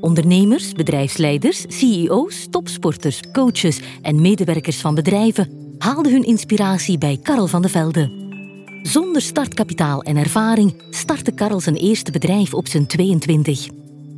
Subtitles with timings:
[0.00, 7.62] Ondernemers, bedrijfsleiders, CEO's, topsporters, coaches en medewerkers van bedrijven haalden hun inspiratie bij Karel van
[7.62, 8.18] de Velde.
[8.82, 13.68] Zonder startkapitaal en ervaring startte Karel zijn eerste bedrijf op zijn 22.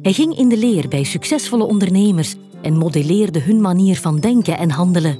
[0.02, 4.70] Hij ging in de leer bij succesvolle ondernemers en modelleerde hun manier van denken en
[4.70, 5.18] handelen.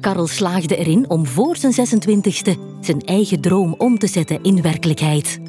[0.00, 5.40] Karel slaagde erin om voor zijn 26e zijn eigen droom om te zetten in werkelijkheid.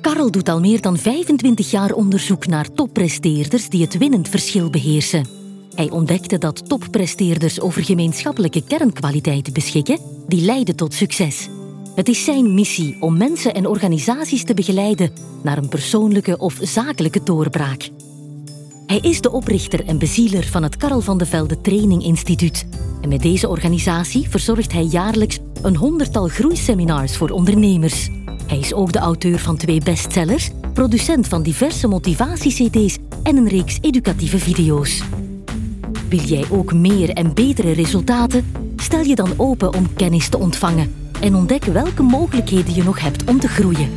[0.00, 5.26] Karel doet al meer dan 25 jaar onderzoek naar toppresteerders die het winnend verschil beheersen.
[5.74, 11.48] Hij ontdekte dat toppresteerders over gemeenschappelijke kernkwaliteiten beschikken die leiden tot succes.
[11.94, 17.22] Het is zijn missie om mensen en organisaties te begeleiden naar een persoonlijke of zakelijke
[17.22, 17.90] doorbraak.
[18.90, 22.66] Hij is de oprichter en bezieler van het Karel van de Velde Training Instituut.
[23.00, 28.08] En met deze organisatie verzorgt hij jaarlijks een honderdtal groeiseminars voor ondernemers.
[28.46, 33.78] Hij is ook de auteur van twee bestsellers, producent van diverse motivatie-CD's en een reeks
[33.80, 35.02] educatieve video's.
[36.08, 38.52] Wil jij ook meer en betere resultaten?
[38.76, 43.24] Stel je dan open om kennis te ontvangen en ontdek welke mogelijkheden je nog hebt
[43.24, 43.90] om te groeien.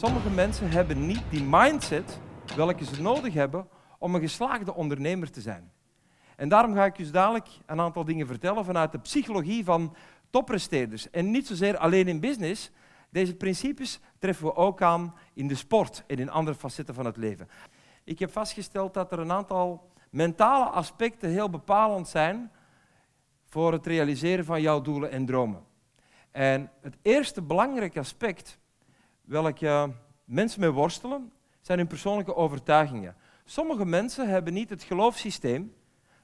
[0.00, 2.20] Sommige mensen hebben niet die mindset
[2.56, 5.72] welke ze nodig hebben om een geslaagde ondernemer te zijn.
[6.36, 9.96] En daarom ga ik je dadelijk een aantal dingen vertellen vanuit de psychologie van
[10.30, 11.10] toppresteerders.
[11.10, 12.70] En niet zozeer alleen in business.
[13.10, 17.16] Deze principes treffen we ook aan in de sport en in andere facetten van het
[17.16, 17.48] leven.
[18.04, 22.50] Ik heb vastgesteld dat er een aantal mentale aspecten heel bepalend zijn
[23.44, 25.64] voor het realiseren van jouw doelen en dromen.
[26.30, 28.59] En het eerste belangrijke aspect
[29.30, 29.92] welke
[30.24, 33.16] mensen mee worstelen, zijn hun persoonlijke overtuigingen.
[33.44, 35.74] Sommige mensen hebben niet het geloofssysteem,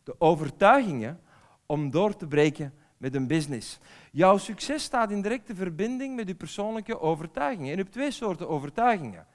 [0.02, 1.20] de overtuigingen,
[1.66, 3.78] om door te breken met een business.
[4.12, 7.72] Jouw succes staat in directe verbinding met je persoonlijke overtuigingen.
[7.72, 9.26] En u hebt twee soorten overtuigingen.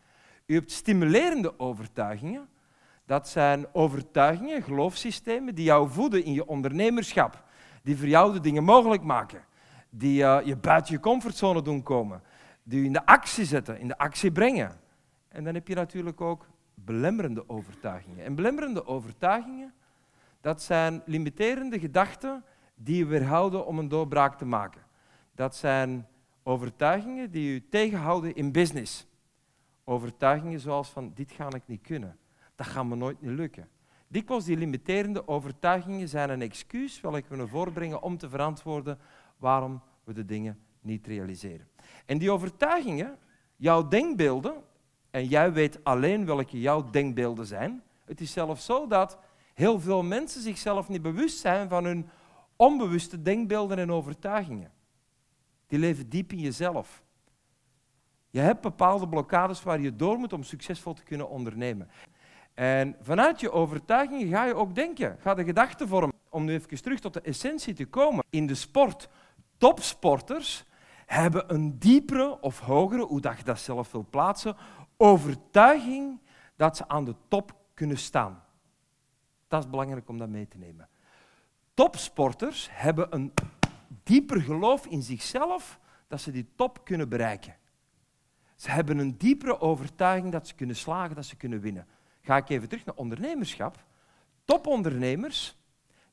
[0.46, 2.48] U hebt stimulerende overtuigingen.
[3.06, 7.44] Dat zijn overtuigingen, geloofssystemen, die jou voeden in je ondernemerschap.
[7.84, 9.44] Die voor jou de dingen mogelijk maken.
[9.90, 12.22] Die uh, je buiten je comfortzone doen komen
[12.64, 14.80] die je in de actie zetten, in de actie brengen.
[15.28, 18.26] En dan heb je natuurlijk ook belemmerende overtuigingen.
[18.26, 19.74] En belemmerende overtuigingen,
[20.42, 22.44] dat zijn limiterende gedachten
[22.76, 24.82] die je weerhouden om een doorbraak te maken.
[25.36, 26.08] Dat zijn
[26.44, 29.08] overtuigingen die je tegenhouden in business.
[29.84, 32.18] Overtuigingen zoals van, dit ga ik niet kunnen.
[32.56, 33.70] Dat gaat me nooit niet lukken.
[34.08, 39.00] Dikwijls die limiterende overtuigingen zijn een excuus welke we naar voren brengen om te verantwoorden
[39.38, 41.68] waarom we de dingen niet realiseren.
[42.12, 43.18] En die overtuigingen,
[43.56, 44.54] jouw denkbeelden,
[45.12, 47.84] en jij weet alleen welke jouw denkbeelden zijn.
[48.06, 49.18] Het is zelfs zo dat
[49.54, 52.10] heel veel mensen zichzelf niet bewust zijn van hun
[52.56, 54.72] onbewuste denkbeelden en overtuigingen.
[55.68, 57.04] Die leven diep in jezelf.
[58.30, 61.90] Je hebt bepaalde blokkades waar je door moet om succesvol te kunnen ondernemen.
[62.54, 66.16] En vanuit je overtuigingen ga je ook denken, ga de gedachten vormen.
[66.30, 68.24] Om nu even terug tot de essentie te komen.
[68.30, 69.10] In de sport,
[69.58, 70.70] topsporters
[71.12, 74.56] hebben een diepere of hogere, hoe dat je dat zelf wil plaatsen,
[74.98, 76.20] overtuiging
[76.56, 78.44] dat ze aan de top kunnen staan.
[79.48, 80.90] Dat is belangrijk om dat mee te nemen.
[81.74, 83.34] Topsporters hebben een
[84.04, 87.56] dieper geloof in zichzelf dat ze die top kunnen bereiken.
[88.56, 91.88] Ze hebben een diepere overtuiging dat ze kunnen slagen, dat ze kunnen winnen.
[92.22, 93.86] Ga ik even terug naar ondernemerschap.
[94.46, 95.58] Topondernemers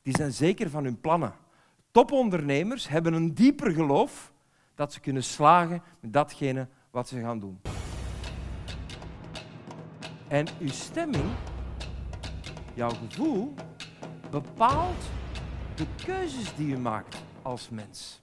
[0.01, 1.33] die zijn zeker van hun plannen.
[1.91, 4.33] Topondernemers hebben een dieper geloof
[4.79, 7.61] dat ze kunnen slagen met datgene wat ze gaan doen.
[10.27, 11.29] En uw stemming,
[12.73, 13.53] jouw gevoel,
[14.31, 15.09] bepaalt
[15.75, 18.21] de keuzes die u maakt als mens.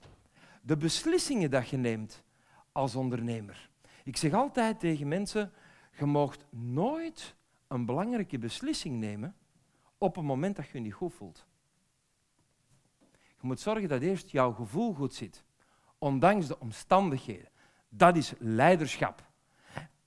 [0.61, 2.23] De beslissingen dat je neemt
[2.71, 3.69] als ondernemer.
[4.03, 5.51] Ik zeg altijd tegen mensen,
[5.97, 7.35] je mag nooit
[7.67, 9.35] een belangrijke beslissing nemen
[9.97, 11.45] op een moment dat je je niet goed voelt.
[13.11, 15.45] Je moet zorgen dat eerst jouw gevoel goed zit
[15.97, 17.49] ondanks de omstandigheden.
[17.89, 19.25] Dat is leiderschap.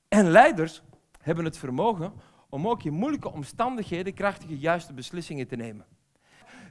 [0.08, 0.82] En leiders
[1.20, 2.12] hebben het vermogen
[2.48, 5.86] om ook in moeilijke omstandigheden krachtige juiste beslissingen te nemen.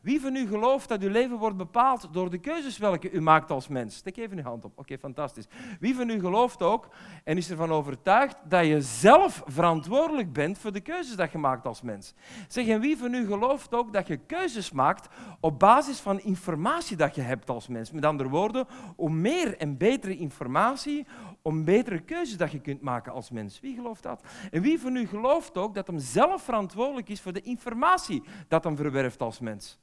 [0.01, 3.51] Wie van u gelooft dat uw leven wordt bepaald door de keuzes welke u maakt
[3.51, 3.95] als mens?
[3.95, 4.71] Steek even uw hand op.
[4.75, 5.47] Oké, fantastisch.
[5.79, 6.87] Wie van u gelooft ook
[7.23, 11.65] en is ervan overtuigd dat je zelf verantwoordelijk bent voor de keuzes dat je maakt
[11.65, 12.13] als mens?
[12.47, 15.07] Zeg, en wie van u gelooft ook dat je keuzes maakt
[15.39, 17.91] op basis van informatie dat je hebt als mens?
[17.91, 21.07] Met andere woorden, om meer en betere informatie,
[21.41, 23.59] om betere keuzes dat je kunt maken als mens.
[23.59, 24.23] Wie gelooft dat?
[24.51, 28.63] En wie van u gelooft ook dat hem zelf verantwoordelijk is voor de informatie dat
[28.63, 29.79] hem verwerft als mens?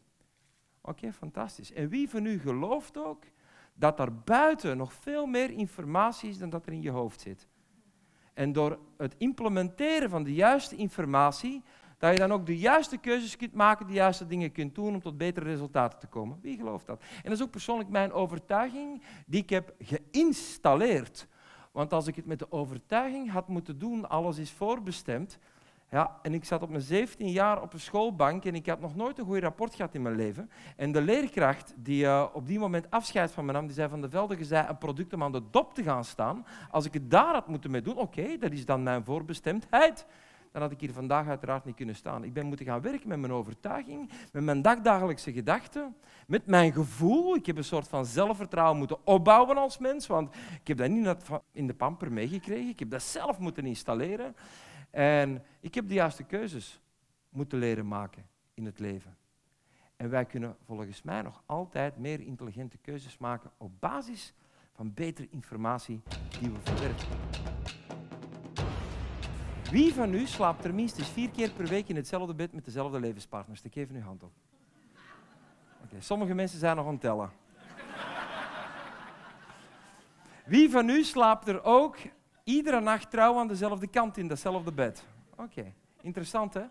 [0.86, 1.72] Oké, fantastisch.
[1.72, 3.24] En wie van u gelooft ook
[3.74, 7.46] dat daar buiten nog veel meer informatie is dan dat er in je hoofd zit.
[8.34, 11.62] En door het implementeren van de juiste informatie,
[11.98, 15.00] dat je dan ook de juiste keuzes kunt maken, de juiste dingen kunt doen om
[15.00, 16.38] tot betere resultaten te komen.
[16.42, 17.00] Wie gelooft dat?
[17.00, 21.26] En dat is ook persoonlijk mijn overtuiging die ik heb geïnstalleerd.
[21.72, 25.38] Want als ik het met de overtuiging had moeten doen, alles is voorbestemd,
[25.90, 28.96] ja, en ik zat op mijn 17 jaar op een schoolbank en ik had nog
[28.96, 30.50] nooit een goed rapport gehad in mijn leven.
[30.76, 34.00] En de leerkracht die uh, op die moment afscheid van me nam, die zei van
[34.00, 36.46] de Velde, je zei een product om aan de dop te gaan staan.
[36.70, 40.06] Als ik het daar had moeten mee doen, oké, dat is dan mijn voorbestemdheid.
[40.52, 42.24] Dan had ik hier vandaag uiteraard niet kunnen staan.
[42.24, 45.96] Ik ben moeten gaan werken met mijn overtuiging, met mijn dagdagelijkse gedachten,
[46.26, 47.34] met mijn gevoel.
[47.34, 51.16] Ik heb een soort van zelfvertrouwen moeten opbouwen als mens, want ik heb dat niet
[51.52, 52.68] in de pamper meegekregen.
[52.68, 54.34] Ik heb dat zelf moeten installeren.
[54.96, 56.80] En ik heb de juiste keuzes
[57.28, 59.16] moeten leren maken in het leven.
[59.96, 64.34] En wij kunnen volgens mij nog altijd meer intelligente keuzes maken op basis
[64.72, 66.02] van betere informatie
[66.40, 67.08] die we verwerken.
[69.70, 73.00] Wie van u slaapt er minstens vier keer per week in hetzelfde bed met dezelfde
[73.00, 73.58] levenspartners?
[73.58, 74.32] Steek even uw hand op.
[75.84, 77.30] Oké, sommige mensen zijn nog aan het tellen.
[80.46, 81.96] Wie van u slaapt er ook
[82.46, 85.04] iedere nacht trouw aan dezelfde kant in datzelfde bed.
[85.36, 86.64] Oké, interessant hè?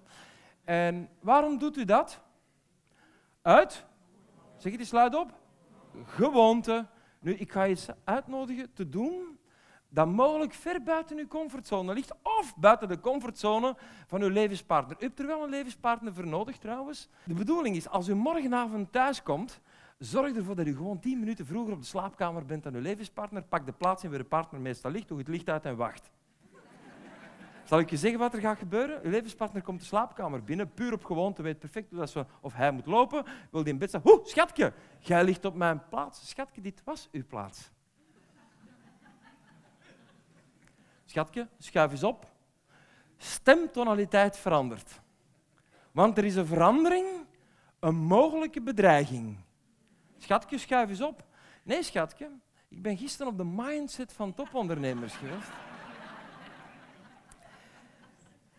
[0.64, 2.22] En waarom doet u dat?
[3.42, 3.86] Uit?
[4.58, 5.34] Zeg het eens luid op.
[6.06, 6.86] Gewoonte.
[7.20, 9.40] Nu, ik ga je uitnodigen te doen
[9.90, 13.76] dat mogelijk ver buiten uw comfortzone ligt of buiten de comfortzone
[14.08, 14.98] van uw levenspartner.
[15.00, 17.10] U hebt er wel een levenspartner voor nodig trouwens.
[17.24, 19.60] De bedoeling is, als u morgenavond thuis komt,
[19.98, 23.44] Zorg ervoor dat u gewoon tien minuten vroeger op de slaapkamer bent dan uw levenspartner.
[23.44, 26.12] Pak de plaats in waar de partner meestal ligt, doe het licht uit en wacht.
[27.64, 29.00] Zal ik je zeggen wat er gaat gebeuren?
[29.04, 32.72] Uw levenspartner komt de slaapkamer binnen, puur op gewoonte, weet perfect dat ze, of hij
[32.72, 33.24] moet lopen.
[33.52, 36.30] Wil die in bed zeggen, hoe, schatje, jij ligt op mijn plaats.
[36.30, 37.72] Schatje, dit was uw plaats.
[41.06, 42.32] Schatje, schuif eens op.
[43.18, 45.02] Stemtonaliteit verandert.
[45.92, 47.08] Want er is een verandering,
[47.80, 49.38] een mogelijke bedreiging.
[50.18, 51.24] Schatje, schuif eens op.
[51.64, 52.30] Nee, schatje,
[52.70, 55.50] ik ben gisteren op de mindset van topondernemers geweest.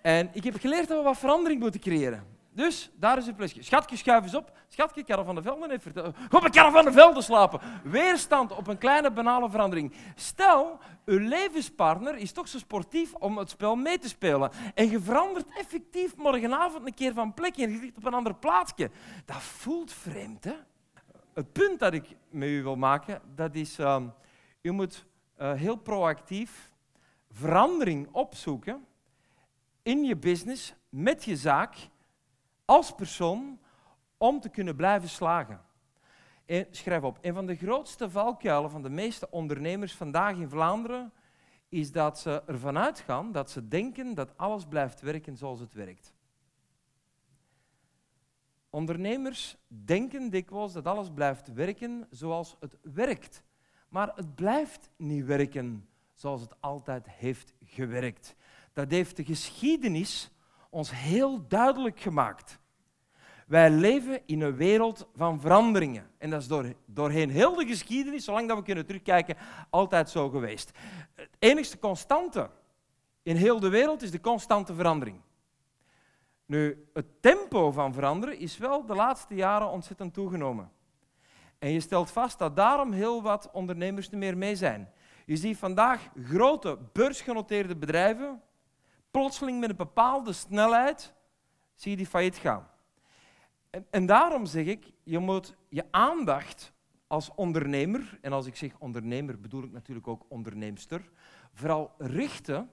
[0.03, 2.35] En ik heb geleerd dat we wat verandering moeten creëren.
[2.57, 3.63] Dus daar is een plusje.
[3.63, 4.53] Schatje, schuif eens op.
[4.69, 6.17] Schatje, Karel van der Velden heeft verteld.
[6.31, 7.61] Op een Karel van der Velden slapen.
[7.85, 9.93] Weerstand op een kleine banale verandering.
[10.15, 14.51] Stel, uw levenspartner is toch zo sportief om het spel mee te spelen.
[14.75, 18.35] En je verandert effectief morgenavond een keer van plek en je ligt op een ander
[18.35, 18.91] plaatsje.
[19.25, 20.55] Dat voelt vreemd, hè?
[21.37, 24.03] Het punt dat ik met u wil maken, dat is, uh,
[24.63, 25.07] u moet
[25.39, 26.73] uh, heel proactief
[27.31, 28.87] verandering opzoeken
[29.83, 31.75] in je business, met je zaak,
[32.65, 33.59] als persoon,
[34.17, 35.61] om te kunnen blijven slagen.
[36.45, 41.13] En schrijf op, een van de grootste valkuilen van de meeste ondernemers vandaag in Vlaanderen
[41.69, 46.16] is dat ze ervan uitgaan dat ze denken dat alles blijft werken zoals het werkt.
[48.77, 53.43] Ondernemers denken dikwijls dat alles blijft werken zoals het werkt.
[53.89, 58.35] Maar het blijft niet werken zoals het altijd heeft gewerkt.
[58.73, 60.31] Dat heeft de geschiedenis
[60.71, 62.59] ons heel duidelijk gemaakt.
[63.47, 66.11] Wij leven in een wereld van veranderingen.
[66.19, 69.37] En dat is door, doorheen heel de geschiedenis, zolang dat we kunnen terugkijken,
[69.71, 70.71] altijd zo geweest.
[71.15, 72.51] Het enigste constante
[73.23, 75.21] in heel de wereld is de constante verandering.
[76.47, 80.71] Nu, het tempo van veranderen is wel de laatste jaren ontzettend toegenomen.
[81.59, 84.93] En je stelt vast dat daarom heel wat ondernemers er meer mee zijn.
[85.25, 88.43] Je ziet vandaag grote beursgenoteerde bedrijven,
[89.11, 91.15] plotseling met een bepaalde snelheid,
[91.75, 92.69] zie je die failliet gaan.
[93.71, 96.73] En, en daarom zeg ik, je moet je aandacht
[97.07, 101.11] als ondernemer, en als ik zeg ondernemer bedoel ik natuurlijk ook onderneemster,
[101.53, 102.71] vooral richten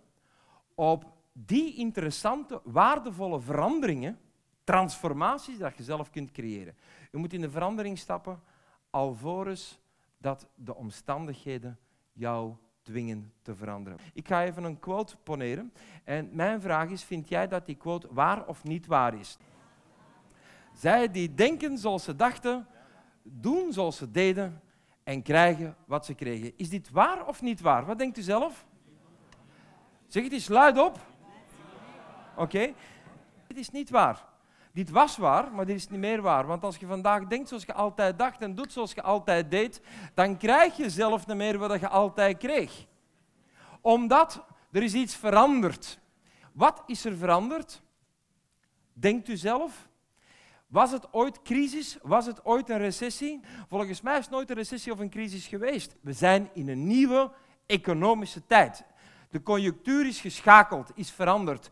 [0.75, 4.19] op die interessante, waardevolle veranderingen,
[4.63, 6.75] transformaties, dat je zelf kunt creëren.
[7.11, 8.41] Je moet in de verandering stappen
[8.89, 9.79] alvorens
[10.17, 11.79] dat de omstandigheden
[12.11, 13.99] jou dwingen te veranderen.
[14.13, 15.73] Ik ga even een quote poneren.
[16.03, 19.37] En mijn vraag is, vind jij dat die quote waar of niet waar is?
[20.73, 22.67] Zij die denken zoals ze dachten,
[23.23, 24.61] doen zoals ze deden
[25.03, 26.53] en krijgen wat ze kregen.
[26.57, 27.85] Is dit waar of niet waar?
[27.85, 28.65] Wat denkt u zelf?
[30.07, 30.99] Zeg het eens luid op.
[32.35, 32.73] Oké?
[33.47, 34.25] Dit is niet waar.
[34.73, 36.45] Dit was waar, maar dit is niet meer waar.
[36.45, 39.81] Want als je vandaag denkt zoals je altijd dacht en doet zoals je altijd deed,
[40.13, 42.85] dan krijg je zelf niet meer wat je altijd kreeg.
[43.81, 45.99] Omdat er is iets veranderd.
[46.51, 47.81] Wat is er veranderd?
[48.93, 49.87] Denkt u zelf?
[50.67, 51.97] Was het ooit crisis?
[52.01, 53.39] Was het ooit een recessie?
[53.69, 55.95] Volgens mij is het nooit een recessie of een crisis geweest.
[56.01, 57.31] We zijn in een nieuwe
[57.65, 58.83] economische tijd.
[59.29, 61.69] De conjunctuur is geschakeld, is veranderd.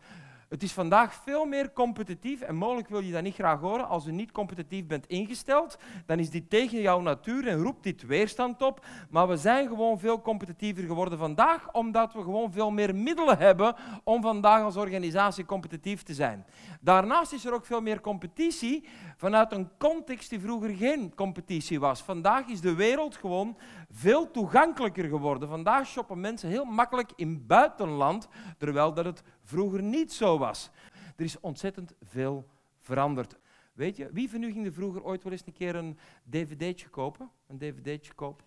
[0.52, 3.88] Het is vandaag veel meer competitief en mogelijk wil je dat niet graag horen.
[3.88, 8.06] Als u niet competitief bent ingesteld, dan is dit tegen jouw natuur en roept dit
[8.06, 8.86] weerstand op.
[9.10, 13.74] Maar we zijn gewoon veel competitiever geworden vandaag, omdat we gewoon veel meer middelen hebben
[14.04, 16.46] om vandaag als organisatie competitief te zijn.
[16.80, 18.84] Daarnaast is er ook veel meer competitie
[19.16, 22.02] vanuit een context die vroeger geen competitie was.
[22.02, 23.56] Vandaag is de wereld gewoon
[23.92, 25.48] veel toegankelijker geworden.
[25.48, 30.70] Vandaag shoppen mensen heel makkelijk in buitenland, terwijl dat het vroeger niet zo was.
[31.16, 33.38] Er is ontzettend veel veranderd.
[33.72, 35.98] Weet je, wie van u ging er vroeger ooit wel eens een keer een
[36.30, 37.30] dvd'tje kopen?
[37.46, 38.44] Een dvd'tje kopen?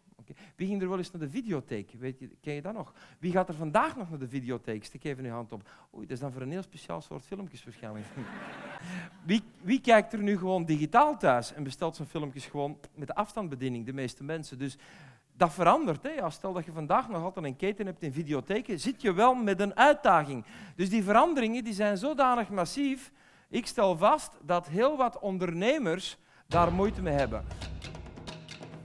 [0.56, 1.92] Wie ging er wel eens naar de videotheek?
[2.00, 2.94] Weet je, ken je dat nog?
[3.20, 4.84] Wie gaat er vandaag nog naar de videotheek?
[4.84, 5.70] Steek even uw hand op.
[5.94, 8.06] Oei, dat is dan voor een heel speciaal soort filmpjes waarschijnlijk.
[9.26, 13.16] wie, wie kijkt er nu gewoon digitaal thuis en bestelt zijn filmpjes gewoon met de
[13.16, 13.86] afstandsbediening?
[13.86, 14.58] De meeste mensen.
[14.58, 14.78] Dus
[15.38, 16.04] dat verandert.
[16.04, 16.30] Hè.
[16.30, 19.60] Stel dat je vandaag nog altijd een keten hebt in videotheken, zit je wel met
[19.60, 20.46] een uitdaging.
[20.76, 23.12] Dus die veranderingen die zijn zodanig massief.
[23.50, 27.46] Ik stel vast dat heel wat ondernemers daar moeite mee hebben.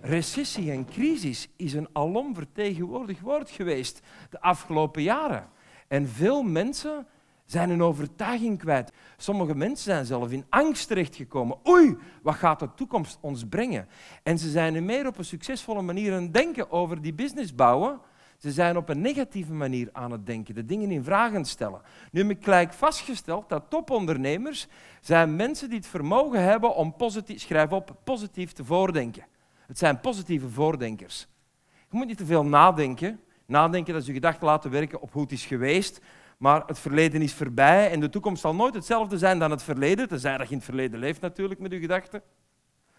[0.00, 5.48] Recessie en crisis is een alomvertegenwoordigd woord geweest de afgelopen jaren.
[5.88, 7.06] En veel mensen
[7.50, 8.92] zijn hun overtuiging kwijt.
[9.16, 11.56] Sommige mensen zijn zelf in angst terechtgekomen.
[11.68, 13.88] Oei, wat gaat de toekomst ons brengen?
[14.22, 17.54] En ze zijn nu meer op een succesvolle manier aan het denken over die business
[17.54, 18.00] bouwen.
[18.38, 21.80] Ze zijn op een negatieve manier aan het denken, de dingen in vragen stellen.
[22.12, 24.66] Nu heb ik gelijk vastgesteld dat topondernemers
[25.00, 29.26] zijn mensen die het vermogen hebben om positief, schrijf op, positief te voordenken.
[29.66, 31.26] Het zijn positieve voordenkers.
[31.70, 33.20] Je moet niet te veel nadenken.
[33.46, 36.00] Nadenken, dat je gedachten laten werken op hoe het is geweest.
[36.40, 40.08] Maar het verleden is voorbij en de toekomst zal nooit hetzelfde zijn dan het verleden,
[40.08, 42.22] tenzij dat je in het verleden leeft natuurlijk met je gedachten.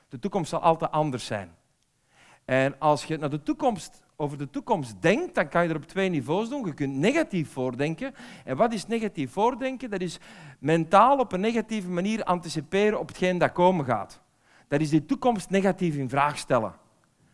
[0.10, 1.56] De toekomst zal altijd anders zijn.
[2.46, 5.86] En als je naar de toekomst, over de toekomst denkt, dan kan je er op
[5.86, 6.66] twee niveaus doen.
[6.66, 8.14] Je kunt negatief voordenken.
[8.46, 9.90] En wat is negatief voordenken?
[9.90, 10.20] Dat is
[10.60, 14.22] mentaal op een negatieve manier anticiperen op hetgeen dat komen gaat.
[14.68, 16.74] Dat is die toekomst negatief in vraag stellen.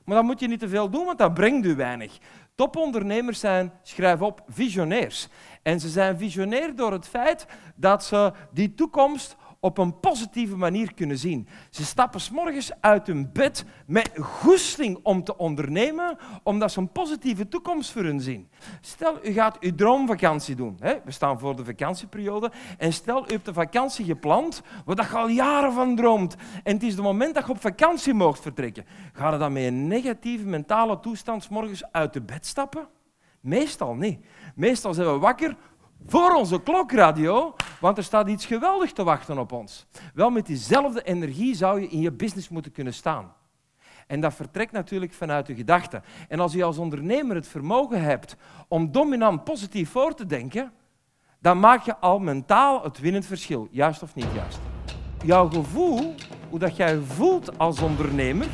[0.03, 2.17] Maar dat moet je niet te veel doen, want dat brengt u weinig.
[2.57, 5.27] Topondernemers zijn, schrijf op, visionairs.
[5.63, 7.45] En ze zijn visionair door het feit
[7.75, 9.35] dat ze die toekomst
[9.67, 11.47] op een positieve manier kunnen zien.
[11.69, 16.91] Ze stappen s morgens uit hun bed met goesting om te ondernemen, omdat ze een
[16.91, 18.49] positieve toekomst voor hun zien.
[18.81, 20.77] Stel, u gaat uw droomvakantie doen.
[20.79, 20.95] Hè?
[21.05, 22.51] We staan voor de vakantieperiode.
[22.77, 26.35] En stel, u hebt de vakantie gepland waar je al jaren van droomt.
[26.63, 28.85] En het is het moment dat je op vakantie mocht vertrekken.
[29.13, 32.87] Ga je dan met een negatieve mentale toestand morgens uit de bed stappen?
[33.39, 34.25] Meestal niet.
[34.55, 35.55] Meestal zijn we wakker
[36.07, 39.85] voor onze klokradio, want er staat iets geweldigs te wachten op ons.
[40.13, 43.33] Wel, met diezelfde energie zou je in je business moeten kunnen staan.
[44.07, 46.03] En dat vertrekt natuurlijk vanuit je gedachten.
[46.27, 48.35] En als je als ondernemer het vermogen hebt
[48.67, 50.71] om dominant positief voor te denken,
[51.39, 53.67] dan maak je al mentaal het winnend verschil.
[53.71, 54.59] Juist of niet juist?
[55.25, 56.15] Jouw gevoel,
[56.49, 58.47] hoe dat jij voelt als ondernemer,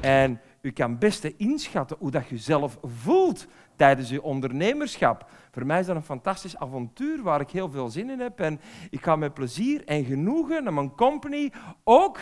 [0.00, 3.46] en u kan best inschatten hoe dat je zelf voelt
[3.76, 5.30] tijdens je ondernemerschap.
[5.54, 8.40] Voor mij is dat een fantastisch avontuur waar ik heel veel zin in heb.
[8.40, 11.52] En ik ga met plezier en genoegen naar mijn company,
[11.84, 12.18] ook,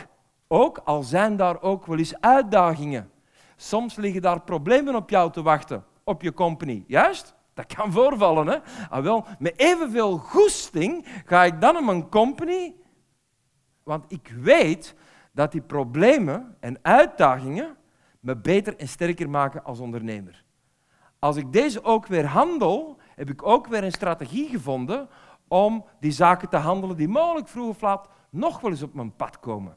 [0.48, 3.10] ook al zijn daar ook wel eens uitdagingen.
[3.56, 6.84] Soms liggen daar problemen op jou te wachten, op je company.
[6.86, 7.34] Juist?
[7.54, 8.46] Dat kan voorvallen.
[8.46, 8.58] Hè?
[8.90, 12.74] Ah, wel, met evenveel goesting ga ik dan naar mijn company,
[13.82, 14.94] want ik weet
[15.32, 17.76] dat die problemen en uitdagingen
[18.20, 20.44] me beter en sterker maken als ondernemer.
[21.18, 25.08] Als ik deze ook weer handel, heb ik ook weer een strategie gevonden
[25.48, 29.16] om die zaken te handelen die mogelijk vroeg of laat nog wel eens op mijn
[29.16, 29.76] pad komen.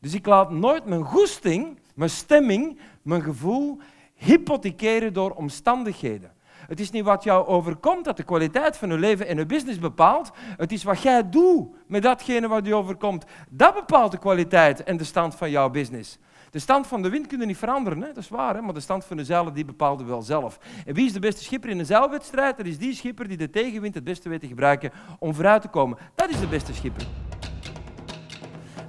[0.00, 3.78] Dus ik laat nooit mijn goesting, mijn stemming, mijn gevoel
[4.14, 6.32] hypothekeren door omstandigheden.
[6.46, 9.78] Het is niet wat jou overkomt dat de kwaliteit van je leven en je business
[9.78, 10.30] bepaalt.
[10.56, 13.24] Het is wat jij doet met datgene wat je overkomt.
[13.50, 16.18] Dat bepaalt de kwaliteit en de stand van jouw business.
[16.54, 18.06] De stand van de wind kun je niet veranderen, hè?
[18.06, 18.60] dat is waar, hè?
[18.60, 20.58] maar de stand van de zeilen die bepaalde wel zelf.
[20.86, 22.56] En wie is de beste schipper in een zeilwedstrijd?
[22.56, 25.68] Dat is die schipper die de tegenwind het beste weet te gebruiken om vooruit te
[25.68, 25.98] komen.
[26.14, 27.06] Dat is de beste schipper.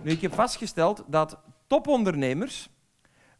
[0.04, 2.70] Nu, ik heb vastgesteld dat topondernemers,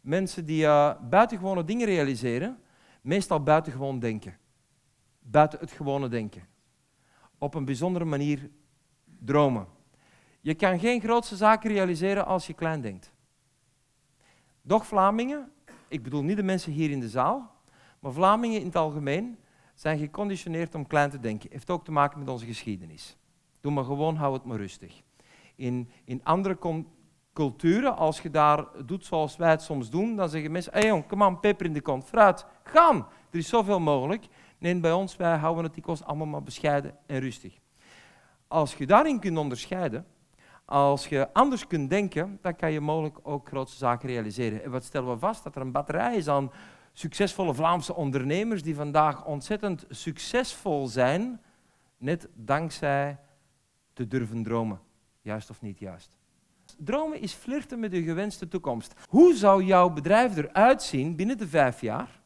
[0.00, 2.58] mensen die uh, buitengewone dingen realiseren,
[3.00, 4.38] meestal buitengewoon denken.
[5.20, 6.42] Buiten het gewone denken.
[7.38, 8.50] Op een bijzondere manier
[9.04, 9.66] dromen.
[10.40, 13.14] Je kan geen grootste zaken realiseren als je klein denkt.
[14.66, 15.52] Doch Vlamingen,
[15.88, 17.50] ik bedoel niet de mensen hier in de zaal,
[18.00, 19.38] maar Vlamingen in het algemeen
[19.74, 21.50] zijn geconditioneerd om klein te denken.
[21.52, 23.16] Heeft ook te maken met onze geschiedenis.
[23.60, 25.02] Doe maar gewoon, hou het maar rustig.
[25.54, 26.58] In, in andere
[27.32, 30.88] culturen, als je daar doet zoals wij het soms doen, dan zeggen mensen, hé hey
[30.88, 32.96] jong, kom aan, peper in de kont, fruit, gaan.
[33.30, 34.26] Er is zoveel mogelijk.
[34.58, 37.58] Nee, bij ons, wij houden het kost allemaal maar bescheiden en rustig.
[38.48, 40.06] Als je daarin kunt onderscheiden,
[40.66, 44.62] als je anders kunt denken, dan kan je mogelijk ook grootste zaken realiseren.
[44.62, 45.44] En wat stellen we vast?
[45.44, 46.50] Dat er een batterij is aan
[46.92, 51.40] succesvolle Vlaamse ondernemers die vandaag ontzettend succesvol zijn,
[51.98, 53.18] net dankzij
[53.92, 54.80] te durven dromen.
[55.20, 56.16] Juist of niet juist?
[56.78, 58.94] Dromen is flirten met de gewenste toekomst.
[59.08, 62.20] Hoe zou jouw bedrijf eruit zien binnen de vijf jaar?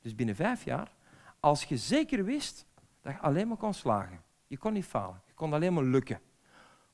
[0.00, 0.92] Dus binnen vijf jaar,
[1.40, 2.66] als je zeker wist
[3.00, 4.22] dat je alleen maar kon slagen.
[4.46, 6.20] Je kon niet falen, je kon alleen maar lukken.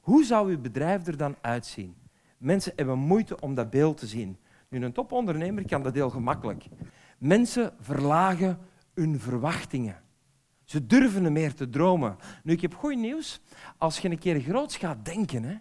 [0.02, 1.96] Hoe zou je bedrijf er dan uitzien?
[2.38, 4.38] Mensen hebben moeite om dat beeld te zien.
[4.68, 6.64] Nu, een topondernemer kan dat heel gemakkelijk.
[7.18, 8.58] Mensen verlagen
[8.94, 10.02] hun verwachtingen.
[10.64, 12.16] Ze durven meer te dromen.
[12.42, 13.40] Nu, ik heb goed nieuws.
[13.78, 15.54] Als je een keer groots gaat denken, hè,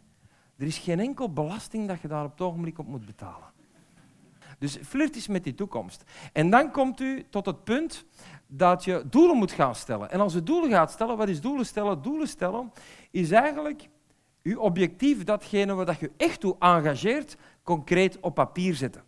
[0.57, 3.49] er is geen enkel belasting dat je daar op het ogenblik op moet betalen.
[4.59, 6.03] Dus flirt eens met die toekomst.
[6.33, 8.05] En dan komt u tot het punt
[8.47, 10.11] dat je doelen moet gaan stellen.
[10.11, 12.01] En als je doelen gaat stellen, wat is doelen stellen?
[12.01, 12.71] Doelen stellen
[13.11, 13.89] is eigenlijk
[14.43, 19.03] uw objectief, datgene wat je echt toe engageert, concreet op papier zetten.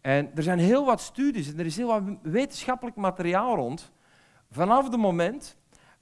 [0.00, 3.92] En er zijn heel wat studies en er is heel wat wetenschappelijk materiaal rond.
[4.50, 5.56] Vanaf het moment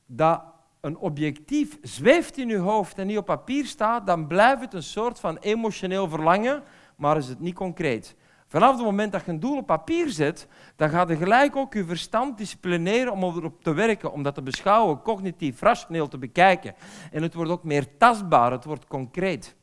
[0.06, 0.42] dat
[0.80, 4.82] een objectief zweeft in uw hoofd en niet op papier staat, dan blijft het een
[4.82, 6.62] soort van emotioneel verlangen,
[6.96, 8.16] maar is het niet concreet.
[8.54, 11.74] Vanaf het moment dat je een doel op papier zet, dan gaat er gelijk ook
[11.74, 16.74] je verstand disciplineren om erop te werken, om dat te beschouwen, cognitief, rationeel te bekijken.
[17.12, 19.56] En het wordt ook meer tastbaar, het wordt concreet.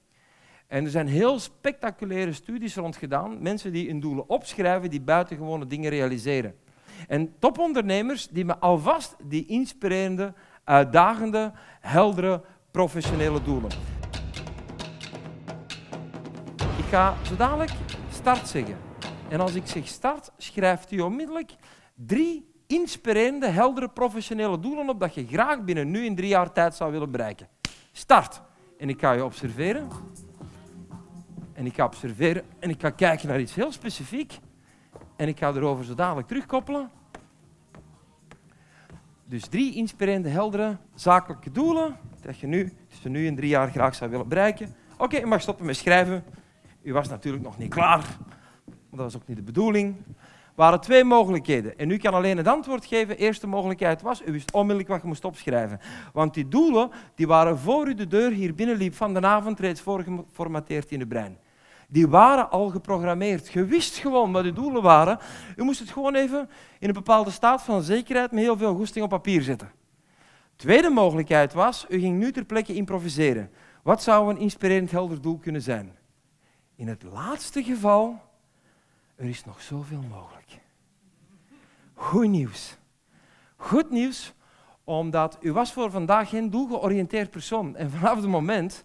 [0.67, 5.67] En er zijn heel spectaculaire studies rond gedaan, mensen die hun doelen opschrijven, die buitengewone
[5.67, 6.55] dingen realiseren.
[7.07, 10.33] En topondernemers die me alvast die inspirerende,
[10.63, 13.71] uitdagende, heldere, professionele doelen.
[16.77, 17.71] Ik ga zo dadelijk
[18.21, 18.77] start zeggen.
[19.29, 21.51] En als ik zeg start, schrijft u onmiddellijk
[21.95, 26.75] drie inspirerende, heldere, professionele doelen op dat je graag binnen nu in drie jaar tijd
[26.75, 27.47] zou willen bereiken.
[27.91, 28.41] Start.
[28.77, 29.87] En ik ga je observeren.
[31.53, 34.39] En ik ga observeren en ik ga kijken naar iets heel specifiek.
[35.15, 36.89] En ik ga erover zo dadelijk terugkoppelen.
[39.25, 43.95] Dus drie inspirerende, heldere, zakelijke doelen dat je nu, dus nu in drie jaar graag
[43.95, 44.75] zou willen bereiken.
[44.97, 46.23] Oké, je mag stoppen met schrijven.
[46.83, 48.17] U was natuurlijk nog niet klaar,
[48.65, 49.95] dat was ook niet de bedoeling.
[50.07, 51.77] Er waren twee mogelijkheden.
[51.77, 53.07] En u kan alleen het antwoord geven.
[53.07, 55.79] De eerste mogelijkheid was, u wist onmiddellijk wat je moest opschrijven.
[56.13, 59.81] Want die doelen die waren voor u de deur hier binnenliep van de avond reeds
[59.81, 61.37] voorgeformateerd in de brein.
[61.87, 63.51] Die waren al geprogrammeerd.
[63.51, 65.19] Je wist gewoon wat uw doelen waren.
[65.55, 69.03] U moest het gewoon even in een bepaalde staat van zekerheid met heel veel goesting
[69.03, 69.71] op papier zetten.
[70.55, 73.49] Tweede mogelijkheid was, u ging nu ter plekke improviseren.
[73.83, 75.99] Wat zou een inspirerend helder doel kunnen zijn?
[76.81, 78.21] In het laatste geval,
[79.15, 80.59] er is nog zoveel mogelijk.
[81.93, 82.77] Goed nieuws.
[83.55, 84.33] Goed nieuws,
[84.83, 87.75] omdat u was voor vandaag geen doelgeoriënteerd persoon.
[87.75, 88.83] En vanaf het moment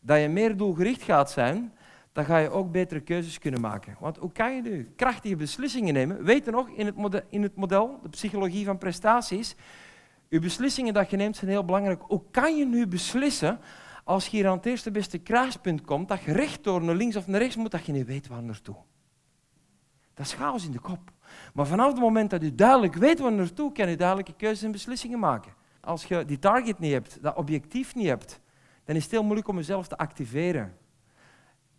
[0.00, 1.72] dat je meer doelgericht gaat zijn,
[2.12, 3.96] dan ga je ook betere keuzes kunnen maken.
[4.00, 6.24] Want hoe kan je nu krachtige beslissingen nemen?
[6.24, 9.56] Weet je nog, in het, model, in het model, de psychologie van prestaties,
[10.28, 12.02] je beslissingen dat je neemt zijn heel belangrijk.
[12.02, 13.60] Hoe kan je nu beslissen
[14.04, 17.26] als je hier aan het eerste beste kruispunt komt, dat je rechtdoor naar links of
[17.26, 18.76] naar rechts moet, dat je niet weet waar naartoe.
[20.14, 21.12] Dat is chaos in de kop.
[21.54, 24.72] Maar vanaf het moment dat je duidelijk weet waar naartoe, kan je duidelijke keuzes en
[24.72, 25.52] beslissingen maken.
[25.80, 28.40] Als je die target niet hebt, dat objectief niet hebt,
[28.84, 30.76] dan is het heel moeilijk om jezelf te activeren.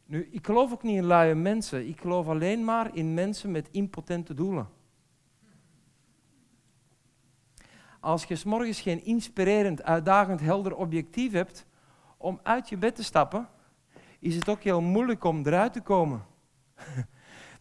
[0.05, 1.87] Nu, ik geloof ook niet in luie mensen.
[1.87, 4.69] Ik geloof alleen maar in mensen met impotente doelen.
[7.99, 11.65] Als je morgens geen inspirerend, uitdagend, helder objectief hebt,
[12.23, 13.47] om uit je bed te stappen,
[14.19, 16.25] is het ook heel moeilijk om eruit te komen.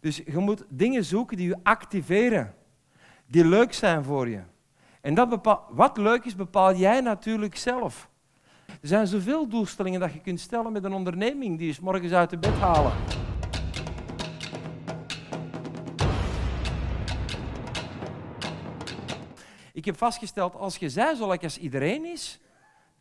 [0.01, 2.55] Dus je moet dingen zoeken die je activeren,
[3.27, 4.41] die leuk zijn voor je.
[5.01, 8.11] En dat bepaal, wat leuk is, bepaal jij natuurlijk zelf.
[8.67, 12.31] Er zijn zoveel doelstellingen dat je kunt stellen met een onderneming die je morgens uit
[12.31, 12.93] de bed halen.
[19.73, 22.41] Ik heb vastgesteld, als je zij zo lekker als iedereen is,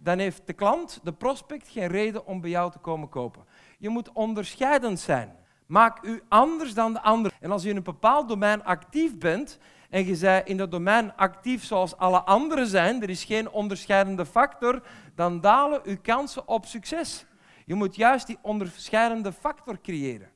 [0.04, 3.46] dan heeft de klant, de prospect, geen reden om bij jou te komen kopen.
[3.78, 5.36] Je moet onderscheidend zijn.
[5.66, 7.32] Maak u anders dan de ander.
[7.40, 9.58] En als je in een bepaald domein actief bent
[9.90, 14.26] en je bent in dat domein actief zoals alle anderen zijn, er is geen onderscheidende
[14.26, 14.82] factor,
[15.16, 17.26] dan dalen uw kansen op succes.
[17.66, 20.30] Je moet juist die onderscheidende factor creëren.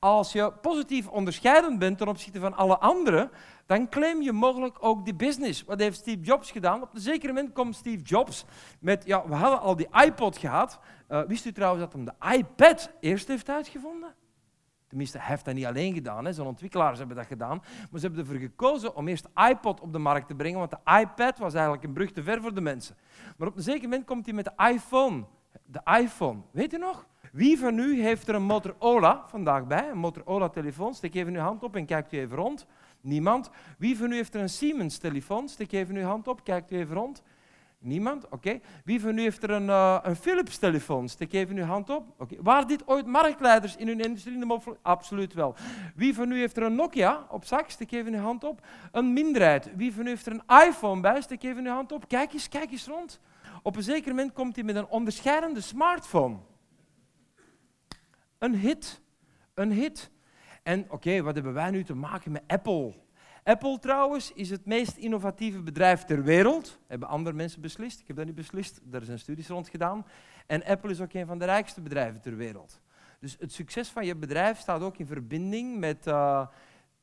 [0.00, 3.30] Als je positief onderscheidend bent ten opzichte van alle anderen,
[3.66, 5.64] dan claim je mogelijk ook die business.
[5.64, 6.82] Wat heeft Steve Jobs gedaan?
[6.82, 8.44] Op een zeker moment komt Steve Jobs
[8.80, 10.78] met, ja, we hadden al die iPod gehad.
[11.08, 14.14] Uh, wist u trouwens dat hij de iPad eerst heeft uitgevonden?
[14.88, 17.58] Tenminste, hij heeft dat niet alleen gedaan, zijn ontwikkelaars hebben dat gedaan.
[17.90, 21.00] Maar ze hebben ervoor gekozen om eerst iPod op de markt te brengen, want de
[21.00, 22.96] iPad was eigenlijk een brug te ver voor de mensen.
[23.36, 25.24] Maar op een zeker moment komt hij met de iPhone.
[25.64, 27.06] De iPhone, weet u nog?
[27.32, 29.88] Wie van u heeft er een Motorola vandaag bij?
[29.90, 30.94] Een Motorola-telefoon?
[30.94, 32.66] Steek even uw hand op en kijkt u even rond.
[33.00, 33.50] Niemand.
[33.78, 35.48] Wie van u heeft er een Siemens-telefoon?
[35.48, 37.22] Steek even uw hand op, kijkt u even rond.
[37.80, 38.28] Niemand?
[38.28, 38.60] Oké.
[38.84, 41.08] Wie van u heeft er een, uh, een Philips-telefoon?
[41.08, 42.04] Steek even uw hand op.
[42.18, 42.36] Oké.
[42.42, 44.44] Waren dit ooit marktleiders in hun industrie?
[44.82, 45.54] Absoluut wel.
[45.94, 47.70] Wie van u heeft er een Nokia op zak?
[47.70, 48.66] Steek even uw hand op.
[48.92, 49.70] Een minderheid.
[49.76, 51.20] Wie van u heeft er een iPhone bij?
[51.20, 52.08] Steek even uw hand op.
[52.08, 53.20] Kijk eens, kijk eens rond.
[53.62, 56.36] Op een zeker moment komt hij met een onderscheidende smartphone.
[58.38, 59.00] Een hit.
[59.54, 60.10] Een hit.
[60.62, 62.94] En oké, wat hebben wij nu te maken met Apple?
[63.44, 66.78] Apple trouwens is het meest innovatieve bedrijf ter wereld.
[66.86, 68.00] Hebben andere mensen beslist.
[68.00, 68.80] Ik heb dat niet beslist.
[68.82, 70.06] Daar zijn studies rond gedaan.
[70.46, 72.80] En Apple is ook een van de rijkste bedrijven ter wereld.
[73.20, 76.46] Dus het succes van je bedrijf staat ook in verbinding met uh,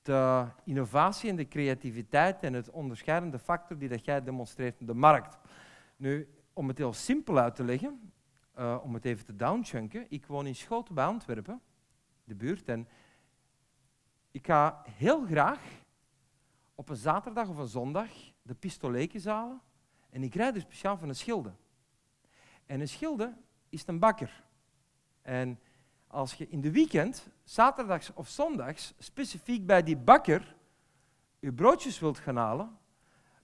[0.02, 4.93] de innovatie en de creativiteit en het onderscheidende factor die dat jij demonstreert in de
[4.93, 5.38] markt.
[5.95, 8.12] Nu, om het heel simpel uit te leggen,
[8.57, 10.05] uh, om het even te downchunken.
[10.09, 11.61] Ik woon in Schoten bij Antwerpen,
[12.23, 12.87] de buurt, en
[14.31, 15.61] ik ga heel graag
[16.75, 18.09] op een zaterdag of een zondag
[18.41, 19.61] de pistoleken zalen
[20.09, 21.53] en ik rijd er speciaal van een schilde.
[22.65, 23.33] En een schilde
[23.69, 24.43] is een bakker.
[25.21, 25.59] En
[26.07, 30.55] als je in de weekend, zaterdags of zondags, specifiek bij die bakker
[31.39, 32.77] je broodjes wilt gaan halen,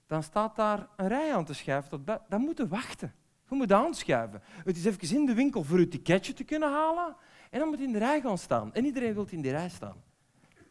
[0.06, 1.90] dan staat daar een rij aan te schuiven.
[1.90, 3.14] Tot dan moet je wachten.
[3.52, 4.42] Je moet aanschuiven.
[4.44, 7.16] Het is even in de winkel voor je ticketje te kunnen halen.
[7.50, 8.74] En dan moet je in de rij gaan staan.
[8.74, 10.04] En iedereen wil in die rij staan.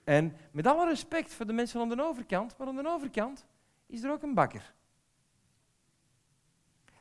[0.04, 3.46] En met alle respect voor de mensen aan de overkant, maar aan de overkant
[3.86, 4.74] is er ook een bakker.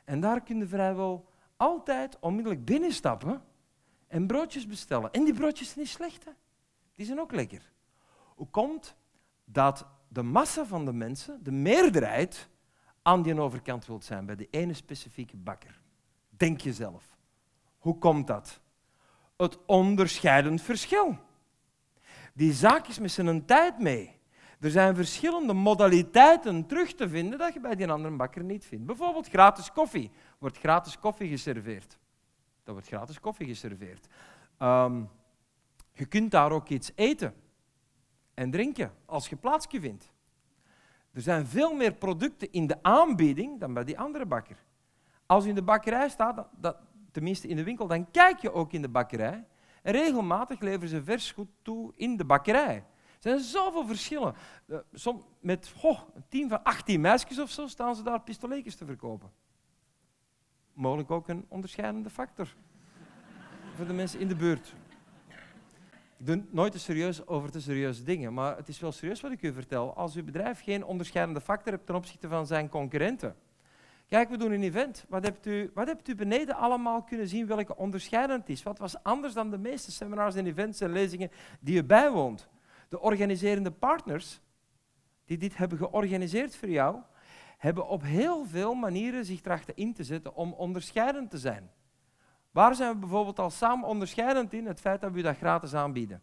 [0.04, 3.42] En daar kun je vrijwel altijd onmiddellijk binnenstappen
[4.06, 5.12] en broodjes bestellen.
[5.12, 6.30] En die broodjes zijn niet slecht, hè?
[6.94, 7.72] die zijn ook lekker.
[8.34, 8.96] Hoe komt
[9.44, 12.48] dat de massa van de mensen, de meerderheid,
[13.02, 15.80] aan die overkant wilt zijn bij de ene specifieke bakker?
[16.28, 17.16] Denk jezelf.
[17.78, 18.60] Hoe komt dat?
[19.36, 21.18] Het onderscheidend verschil.
[22.34, 24.18] Die zaak is met zijn tijd mee.
[24.60, 28.86] Er zijn verschillende modaliteiten terug te vinden dat je bij die andere bakker niet vindt.
[28.86, 30.10] Bijvoorbeeld gratis koffie.
[30.38, 31.98] Wordt gratis koffie geserveerd.
[32.64, 34.06] Dat wordt gratis koffie geserveerd.
[34.58, 35.10] Um,
[35.92, 37.34] je kunt daar ook iets eten
[38.34, 40.12] en drinken als je plaatsje vindt.
[41.12, 44.56] Er zijn veel meer producten in de aanbieding dan bij die andere bakker.
[45.26, 46.48] Als je in de bakkerij staat,
[47.10, 49.46] tenminste in de winkel, dan kijk je ook in de bakkerij.
[49.82, 52.76] En regelmatig leveren ze vers goed toe in de bakkerij.
[52.76, 54.34] Er zijn zoveel verschillen.
[54.92, 59.30] Som, met een team van 18 meisjes of zo staan ze daar pistoletjes te verkopen.
[60.72, 62.54] Mogelijk ook een onderscheidende factor
[63.76, 64.74] voor de mensen in de buurt.
[66.20, 69.32] Ik doe nooit te serieus over te serieuze dingen, maar het is wel serieus wat
[69.32, 69.94] ik u vertel.
[69.94, 73.36] Als uw bedrijf geen onderscheidende factor hebt ten opzichte van zijn concurrenten,
[74.08, 75.04] Kijk, we doen een event.
[75.08, 78.62] Wat hebt, u, wat hebt u beneden allemaal kunnen zien welke onderscheidend is?
[78.62, 81.30] Wat was anders dan de meeste seminars en events en lezingen
[81.60, 82.48] die u bijwoont?
[82.88, 84.40] De organiserende partners
[85.24, 86.98] die dit hebben georganiseerd voor jou,
[87.58, 91.70] hebben op heel veel manieren zich trachten in te zetten om onderscheidend te zijn.
[92.50, 94.66] Waar zijn we bijvoorbeeld al samen onderscheidend in?
[94.66, 96.22] Het feit dat we u dat gratis aanbieden.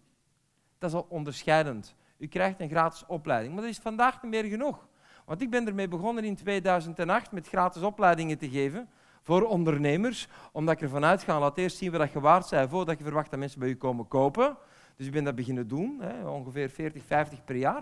[0.77, 1.95] Dat is al onderscheidend.
[2.17, 4.87] U krijgt een gratis opleiding, maar dat is vandaag niet meer genoeg.
[5.25, 8.89] Want ik ben ermee begonnen in 2008 met gratis opleidingen te geven
[9.21, 13.03] voor ondernemers, omdat ik ervan uitga, laat eerst zien wat je waard bent voordat je
[13.03, 14.57] verwacht dat mensen bij je komen kopen.
[14.95, 17.81] Dus ik ben dat beginnen doen, hè, ongeveer 40, 50 per jaar.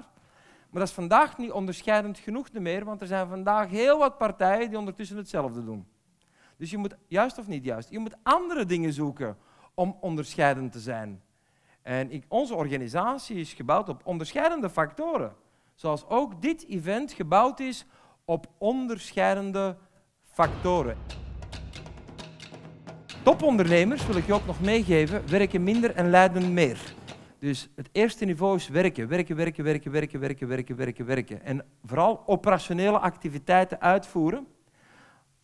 [0.70, 4.70] Maar dat is vandaag niet onderscheidend genoeg meer, want er zijn vandaag heel wat partijen
[4.70, 5.88] die ondertussen hetzelfde doen.
[6.58, 9.38] Dus je moet, juist of niet juist, je moet andere dingen zoeken
[9.74, 11.22] om onderscheidend te zijn.
[11.82, 15.36] En ik, onze organisatie is gebouwd op onderscheidende factoren.
[15.76, 17.86] Zoals ook dit event gebouwd is
[18.26, 19.78] op onderscheidende
[20.24, 20.98] factoren.
[23.24, 26.94] Topondernemers, wil ik je ook nog meegeven, werken minder en leiden meer.
[27.40, 31.44] Dus het eerste niveau is werken, werken, werken, werken, werken, werken, werken, werken, werken.
[31.44, 34.48] En vooral operationele activiteiten uitvoeren.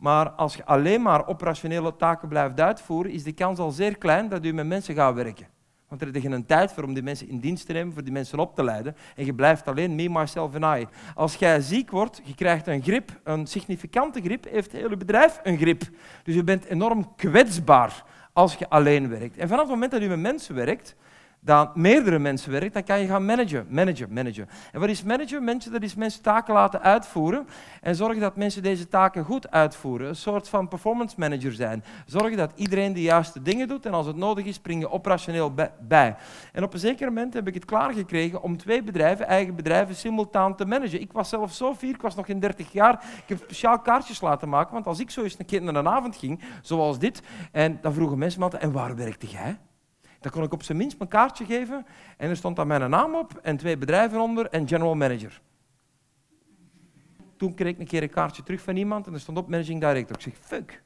[0.02, 4.30] Maar als je alleen maar operationele taken blijft uitvoeren, is de kans al zeer klein
[4.30, 5.48] dat u met mensen gaat werken.
[5.88, 8.12] Want er is geen tijd voor om die mensen in dienst te nemen, voor die
[8.12, 8.96] mensen op te leiden.
[9.16, 10.88] En je blijft alleen me, myself en I.
[11.16, 15.40] Als jij ziek wordt, je krijgt een grip, een significante grip, heeft het hele bedrijf
[15.44, 15.82] een grip.
[16.24, 19.38] Dus je bent enorm kwetsbaar als je alleen werkt.
[19.38, 20.96] En vanaf het moment dat je met mensen werkt,
[21.44, 24.50] dan meerdere mensen werkt, dan kan je gaan managen, managen, managen.
[24.72, 25.44] En wat is managen?
[25.44, 27.48] Mensen, dat is mensen taken laten uitvoeren
[27.82, 30.08] en zorgen dat mensen deze taken goed uitvoeren.
[30.08, 31.84] Een soort van performance manager zijn.
[32.06, 35.54] Zorgen dat iedereen de juiste dingen doet en als het nodig is, spring je operationeel
[35.82, 36.16] bij.
[36.54, 40.56] En op een zeker moment heb ik het klaargekregen om twee bedrijven, eigen bedrijven, simultaan
[40.56, 41.02] te managen.
[41.02, 42.94] Ik was zelf zo vier, ik was nog geen 30 jaar.
[42.94, 45.88] Ik heb speciaal kaartjes laten maken, want als ik zo eens een keer naar een
[45.88, 49.58] avond ging, zoals dit, en dan vroegen mensen me altijd, en waar werkte jij?
[50.22, 51.86] Dan kon ik op zijn minst mijn kaartje geven
[52.18, 55.42] en er stond dan mijn naam op en twee bedrijven onder en general manager.
[57.38, 59.80] Toen kreeg ik een keer een kaartje terug van iemand en er stond op managing
[59.80, 60.16] director.
[60.16, 60.84] Ik zeg, fuck.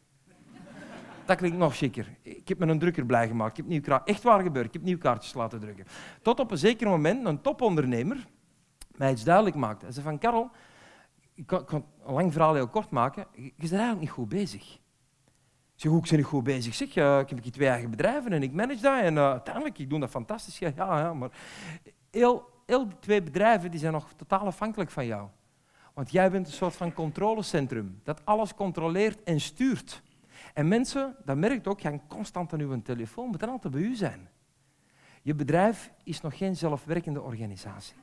[1.26, 2.17] Dat klinkt nog chiquer.
[2.21, 3.52] Ik heb me een drukker blij gemaakt.
[3.52, 4.08] Ik heb nieuw kaart.
[4.08, 4.65] Echt waar gebeurd.
[4.65, 5.86] Ik heb nieuw kaartjes laten drukken.
[6.21, 8.28] Tot op een zeker moment een topondernemer
[8.95, 9.86] mij iets duidelijk maakte.
[9.86, 10.50] Hij zei van, Karel,
[11.34, 13.28] ik kan, kan een lang verhaal heel kort maken.
[13.34, 14.80] Je bent eigenlijk niet goed bezig.
[15.75, 16.75] Ik zeg, hoe ik ben niet goed bezig?
[16.75, 19.01] Zeg, ik heb hier twee eigen bedrijven en ik manage dat.
[19.01, 20.59] En uh, uiteindelijk, ik doe dat fantastisch.
[20.59, 21.29] Ja, ja, maar
[22.11, 25.27] heel, die twee bedrijven die zijn nog totaal afhankelijk van jou.
[25.93, 30.01] Want jij bent een soort van controlecentrum dat alles controleert en stuurt.
[30.53, 34.29] En mensen, dat merkt ook, gaan constant aan uw telefoon, moeten altijd bij u zijn.
[35.21, 37.95] Je bedrijf is nog geen zelfwerkende organisatie.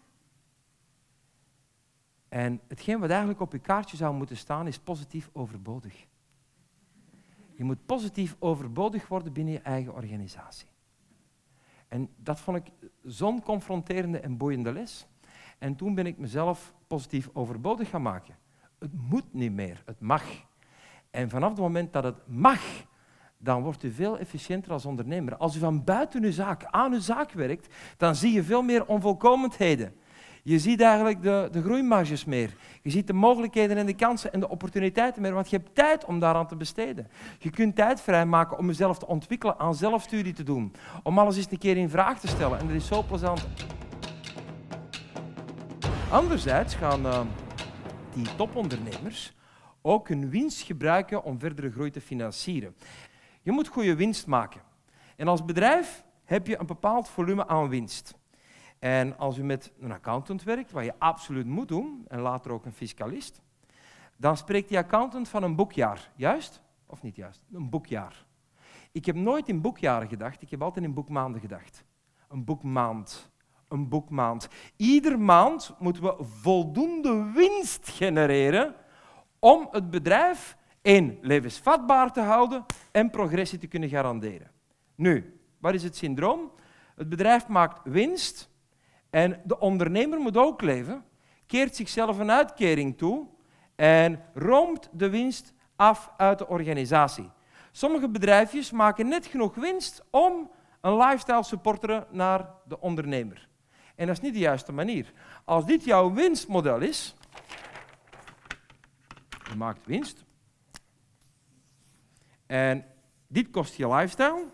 [2.28, 6.06] En hetgeen wat eigenlijk op je kaartje zou moeten staan, is positief overbodig.
[7.62, 10.68] Je moet positief overbodig worden binnen je eigen organisatie.
[11.88, 12.72] En dat vond ik
[13.04, 15.06] zo'n confronterende en boeiende les.
[15.58, 18.34] En toen ben ik mezelf positief overbodig gaan maken.
[18.78, 20.24] Het moet niet meer, het mag.
[21.10, 22.60] En vanaf het moment dat het mag,
[23.38, 25.36] dan wordt u veel efficiënter als ondernemer.
[25.36, 28.86] Als u van buiten uw zaak aan uw zaak werkt, dan zie je veel meer
[28.86, 29.94] onvolkomenheden.
[30.44, 32.54] Je ziet eigenlijk de, de groeimarges meer.
[32.82, 36.04] Je ziet de mogelijkheden en de kansen en de opportuniteiten meer, want je hebt tijd
[36.04, 37.08] om daaraan te besteden.
[37.38, 41.50] Je kunt tijd vrijmaken om jezelf te ontwikkelen, aan zelfstudie te doen, om alles eens
[41.50, 42.58] een keer in vraag te stellen.
[42.58, 43.48] En dat is zo plezant.
[46.10, 47.20] Anderzijds gaan uh,
[48.14, 49.34] die topondernemers
[49.82, 52.76] ook hun winst gebruiken om verdere groei te financieren.
[53.42, 54.60] Je moet goede winst maken.
[55.16, 58.20] En als bedrijf heb je een bepaald volume aan winst.
[58.82, 62.64] En als u met een accountant werkt, wat je absoluut moet doen, en later ook
[62.64, 63.40] een fiscalist,
[64.16, 66.10] dan spreekt die accountant van een boekjaar.
[66.16, 66.62] Juist?
[66.86, 67.42] Of niet juist?
[67.52, 68.26] Een boekjaar.
[68.92, 71.84] Ik heb nooit in boekjaren gedacht, ik heb altijd in boekmaanden gedacht.
[72.28, 73.30] Een boekmaand.
[73.68, 74.48] Een boekmaand.
[74.76, 78.74] Ieder maand moeten we voldoende winst genereren
[79.38, 84.50] om het bedrijf één, levensvatbaar te houden en progressie te kunnen garanderen.
[84.94, 86.52] Nu, wat is het syndroom?
[86.96, 88.50] Het bedrijf maakt winst
[89.12, 91.04] en de ondernemer moet ook leven,
[91.46, 93.26] keert zichzelf een uitkering toe
[93.74, 97.30] en roomt de winst af uit de organisatie.
[97.72, 103.48] Sommige bedrijfjes maken net genoeg winst om een lifestyle supporteren naar de ondernemer.
[103.94, 105.12] En dat is niet de juiste manier.
[105.44, 107.14] Als dit jouw winstmodel is,
[109.50, 110.24] je maakt winst,
[112.46, 112.84] en
[113.26, 114.46] dit kost je lifestyle,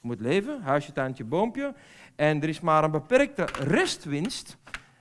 [0.00, 1.74] je moet leven, huisje, tuintje, boompje,
[2.16, 4.56] en er is maar een beperkte restwinst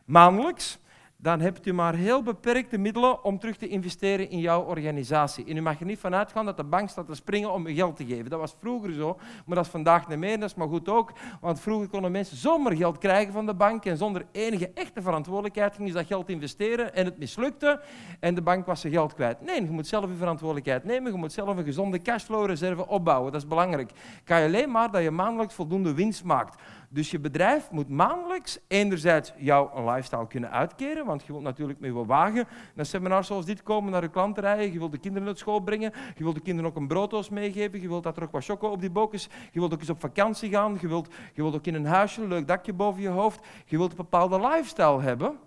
[0.06, 0.80] maandelijks,
[1.23, 5.45] dan hebt u maar heel beperkte middelen om terug te investeren in jouw organisatie.
[5.45, 7.73] En u mag er niet van uitgaan dat de bank staat te springen om u
[7.73, 8.30] geld te geven.
[8.30, 10.39] Dat was vroeger zo, maar dat is vandaag niet meer.
[10.39, 13.86] Dat is maar goed ook, want vroeger konden mensen zomaar geld krijgen van de bank
[13.86, 17.82] en zonder enige echte verantwoordelijkheid gingen ze dat geld investeren en het mislukte
[18.19, 19.41] en de bank was zijn geld kwijt.
[19.41, 23.32] Nee, je moet zelf je verantwoordelijkheid nemen, je moet zelf een gezonde cashflow-reserve opbouwen.
[23.32, 23.91] Dat is belangrijk.
[24.23, 26.62] Kan je alleen maar dat je maandelijks voldoende winst maakt.
[26.93, 31.79] Dus je bedrijf moet maandelijks enerzijds jou een lifestyle kunnen uitkeren, want je wilt natuurlijk
[31.79, 34.97] met je wagen naar seminars zoals dit komen, naar je klanten rijden, je wilt de
[34.97, 38.17] kinderen naar school brengen, je wilt de kinderen ook een brooddoos meegeven, je wilt dat
[38.17, 40.77] er ook wat choco op die bok is, je wilt ook eens op vakantie gaan,
[40.82, 43.77] je wilt, je wilt ook in een huisje, een leuk dakje boven je hoofd, je
[43.77, 45.39] wilt een bepaalde lifestyle hebben.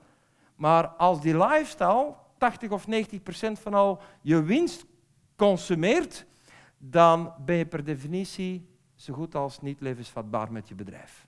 [0.56, 4.86] Maar als die lifestyle 80 of 90 procent van al je winst
[5.36, 6.26] consumeert,
[6.78, 11.25] dan ben je per definitie zo goed als niet levensvatbaar met je bedrijf.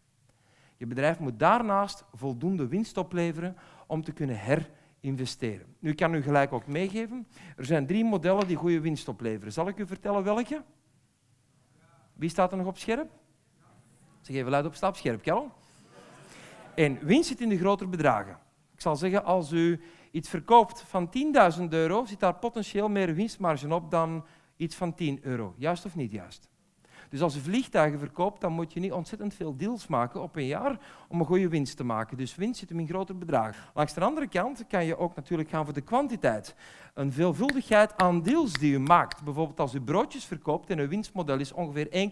[0.78, 5.66] Je bedrijf moet daarnaast voldoende winst opleveren om te kunnen herinvesteren.
[5.78, 9.52] Nu, ik kan u gelijk ook meegeven, er zijn drie modellen die goede winst opleveren.
[9.52, 10.62] Zal ik u vertellen welke?
[12.12, 13.10] Wie staat er nog op scherp?
[14.20, 15.50] Zeg even luid op stap, scherp.
[16.74, 18.38] En winst zit in de grotere bedragen.
[18.72, 21.10] Ik zal zeggen, als u iets verkoopt van
[21.58, 24.24] 10.000 euro, zit daar potentieel meer winstmarge op dan
[24.56, 25.54] iets van 10 euro.
[25.56, 26.47] Juist of niet juist?
[27.08, 30.46] Dus als je vliegtuigen verkoopt, dan moet je niet ontzettend veel deals maken op een
[30.46, 32.16] jaar om een goede winst te maken.
[32.16, 33.54] Dus winst zit hem in grotere bedragen.
[33.74, 36.54] Langs de andere kant kan je ook natuurlijk gaan voor de kwantiteit.
[36.94, 39.22] Een veelvuldigheid aan deals die u maakt.
[39.22, 42.10] Bijvoorbeeld als u broodjes verkoopt en uw winstmodel is ongeveer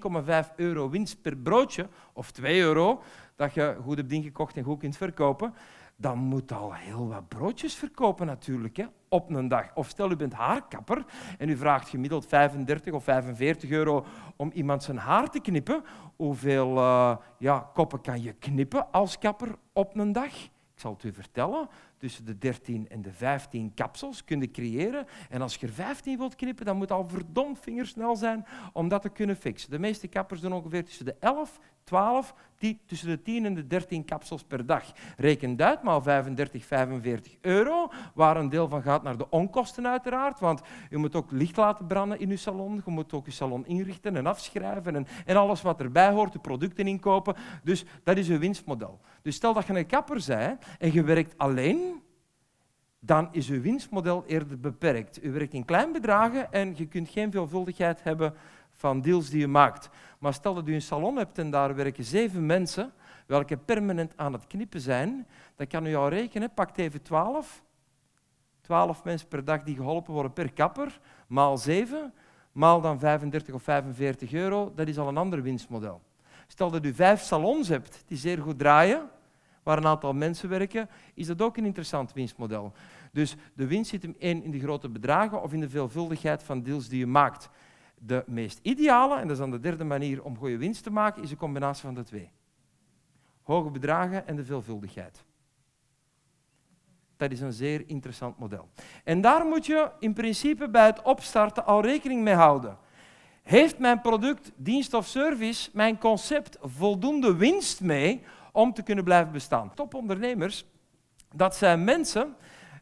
[0.48, 3.02] 1,5 euro winst per broodje, of 2 euro,
[3.36, 5.54] dat je goed hebt ingekocht en goed kunt verkopen,
[5.96, 9.74] dan moet al heel wat broodjes verkopen natuurlijk, hè, op een dag.
[9.74, 11.04] Of stel, u bent haarkapper
[11.38, 14.06] en u vraagt gemiddeld 35 of 45 euro
[14.36, 15.84] om iemand zijn haar te knippen.
[16.16, 20.34] Hoeveel uh, ja, koppen kan je knippen als kapper op een dag?
[20.74, 21.68] Ik zal het u vertellen
[22.06, 25.06] tussen de 13 en de 15 kapsels kunnen creëren.
[25.30, 29.02] En als je er 15 wilt knippen, dan moet al verdomd vingersnel zijn om dat
[29.02, 29.70] te kunnen fixen.
[29.70, 33.66] De meeste kappers doen ongeveer tussen de 11, 12, die, tussen de 10 en de
[33.66, 34.92] 13 kapsels per dag.
[35.16, 40.40] Reken uit, maar 35, 45 euro, waar een deel van gaat naar de onkosten uiteraard,
[40.40, 43.66] want je moet ook licht laten branden in je salon, je moet ook je salon
[43.66, 47.34] inrichten en afschrijven en, en alles wat erbij hoort, de producten inkopen.
[47.62, 49.00] Dus dat is je winstmodel.
[49.22, 51.95] Dus stel dat je een kapper bent en je werkt alleen,
[53.06, 55.24] dan is uw winstmodel eerder beperkt.
[55.24, 58.34] U werkt in klein bedragen en je kunt geen veelvuldigheid hebben
[58.72, 59.88] van deals die je maakt.
[60.18, 62.92] Maar stel dat u een salon hebt en daar werken zeven mensen,
[63.26, 67.62] welke permanent aan het knippen zijn, dan kan u al rekenen, pakt even 12.
[68.60, 72.12] 12 mensen per dag die geholpen worden per kapper, maal 7,
[72.52, 76.00] maal dan 35 of 45 euro, dat is al een ander winstmodel.
[76.46, 79.08] Stel dat u vijf salons hebt die zeer goed draaien,
[79.62, 82.72] waar een aantal mensen werken, is dat ook een interessant winstmodel.
[83.16, 86.62] Dus de winst zit hem één in de grote bedragen of in de veelvuldigheid van
[86.62, 87.48] deals die je maakt.
[87.98, 91.22] De meest ideale, en dat is dan de derde manier om goede winst te maken,
[91.22, 92.30] is een combinatie van de twee.
[93.42, 95.24] Hoge bedragen en de veelvuldigheid.
[97.16, 98.68] Dat is een zeer interessant model.
[99.04, 102.78] En daar moet je in principe bij het opstarten al rekening mee houden.
[103.42, 109.32] Heeft mijn product, dienst of service, mijn concept voldoende winst mee om te kunnen blijven
[109.32, 109.74] bestaan?
[109.74, 110.66] Topondernemers,
[111.34, 112.36] dat zijn mensen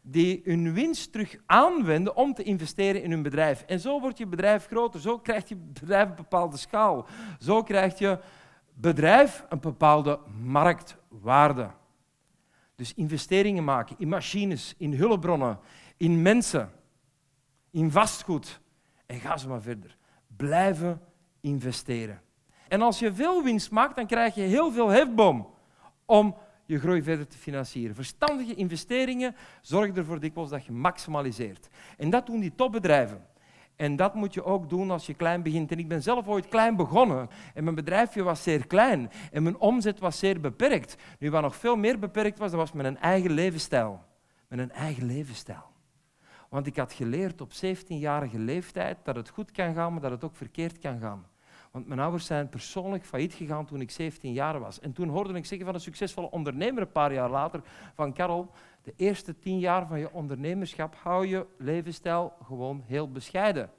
[0.07, 3.62] die hun winst terug aanwenden om te investeren in hun bedrijf.
[3.62, 7.07] En zo wordt je bedrijf groter, zo krijgt je bedrijf een bepaalde schaal.
[7.38, 8.19] Zo krijgt je
[8.75, 11.71] bedrijf een bepaalde marktwaarde.
[12.75, 15.59] Dus investeringen maken in machines, in hulpbronnen,
[15.97, 16.71] in mensen,
[17.71, 18.61] in vastgoed.
[19.07, 19.97] En ga ze maar verder.
[20.37, 21.01] Blijven
[21.40, 22.21] investeren.
[22.69, 25.49] En als je veel winst maakt, dan krijg je heel veel hefboom
[26.05, 27.94] om je groei verder te financieren.
[27.94, 31.68] Verstandige investeringen zorgen ervoor dikwijls dat je maximaliseert.
[31.96, 33.27] En dat doen die topbedrijven.
[33.77, 35.70] En dat moet je ook doen als je klein begint.
[35.70, 37.29] En ik ben zelf ooit klein begonnen.
[37.55, 39.11] En mijn bedrijfje was zeer klein.
[39.33, 40.96] En mijn omzet was zeer beperkt.
[41.18, 44.03] Nu, wat nog veel meer beperkt was, dat was mijn eigen levensstijl.
[44.48, 45.72] Mijn eigen levensstijl.
[46.48, 50.24] Want ik had geleerd op 17-jarige leeftijd dat het goed kan gaan, maar dat het
[50.24, 51.27] ook verkeerd kan gaan.
[51.75, 54.81] Want mijn ouders zijn persoonlijk failliet gegaan toen ik 17 jaar was.
[54.81, 57.63] En toen hoorde ik zeggen van een succesvolle ondernemer een paar jaar later
[57.95, 58.51] van Karel,
[58.83, 63.71] de eerste tien jaar van je ondernemerschap hou je levensstijl gewoon heel bescheiden.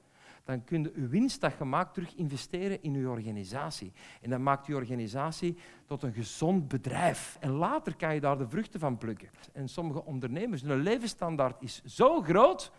[0.44, 3.92] Dan kun je je winst dat terug investeren in je organisatie.
[4.20, 5.56] En dan maakt je organisatie
[5.86, 7.36] tot een gezond bedrijf.
[7.40, 9.28] En later kan je daar de vruchten van plukken.
[9.52, 12.72] En sommige ondernemers, hun levensstandaard is zo groot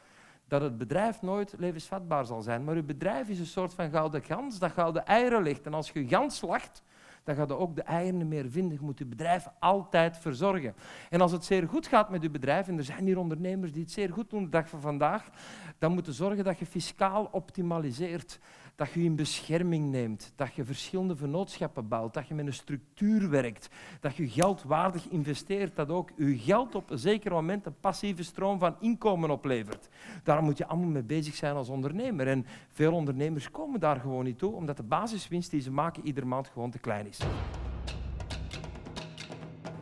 [0.47, 2.63] dat het bedrijf nooit levensvatbaar zal zijn.
[2.63, 5.65] Maar uw bedrijf is een soort van gouden gans dat gouden eieren legt.
[5.65, 6.83] En als je gans slacht,
[7.23, 8.77] dan gaat je ook de eieren meer vinden.
[8.77, 10.75] Je moet je bedrijf altijd verzorgen.
[11.09, 13.81] En als het zeer goed gaat met je bedrijf, en er zijn hier ondernemers die
[13.81, 15.29] het zeer goed doen de dag van vandaag,
[15.77, 18.39] dan moet je zorgen dat je fiscaal optimaliseert
[18.77, 23.29] dat je in bescherming neemt, dat je verschillende vennootschappen bouwt, dat je met een structuur
[23.29, 27.79] werkt, dat je geld waardig investeert, dat ook je geld op een zeker moment een
[27.79, 29.89] passieve stroom van inkomen oplevert.
[30.23, 32.27] Daar moet je allemaal mee bezig zijn als ondernemer.
[32.27, 36.25] En veel ondernemers komen daar gewoon niet toe, omdat de basiswinst die ze maken iedere
[36.25, 37.19] maand gewoon te klein is.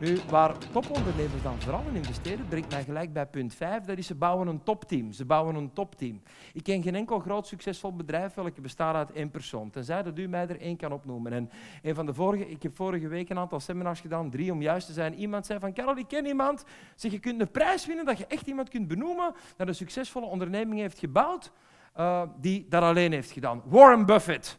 [0.00, 4.06] Nu, waar topondernemers dan vooral in investeren, brengt mij gelijk bij punt 5, dat is
[4.06, 5.12] ze bouwen een topteam.
[5.12, 6.22] Ze bouwen een topteam.
[6.52, 10.28] Ik ken geen enkel groot succesvol bedrijf welke bestaat uit één persoon, tenzij dat u
[10.28, 11.32] mij er één kan opnoemen.
[11.32, 11.50] En
[11.82, 14.86] een van de vorige, ik heb vorige week een aantal seminars gedaan, drie om juist
[14.86, 15.14] te zijn.
[15.14, 18.26] Iemand zei van, Karel, ik ken iemand, zeg, je kunt een prijs winnen dat je
[18.26, 21.52] echt iemand kunt benoemen dat een succesvolle onderneming heeft gebouwd,
[21.96, 23.62] uh, die dat alleen heeft gedaan.
[23.64, 24.58] Warren Buffett.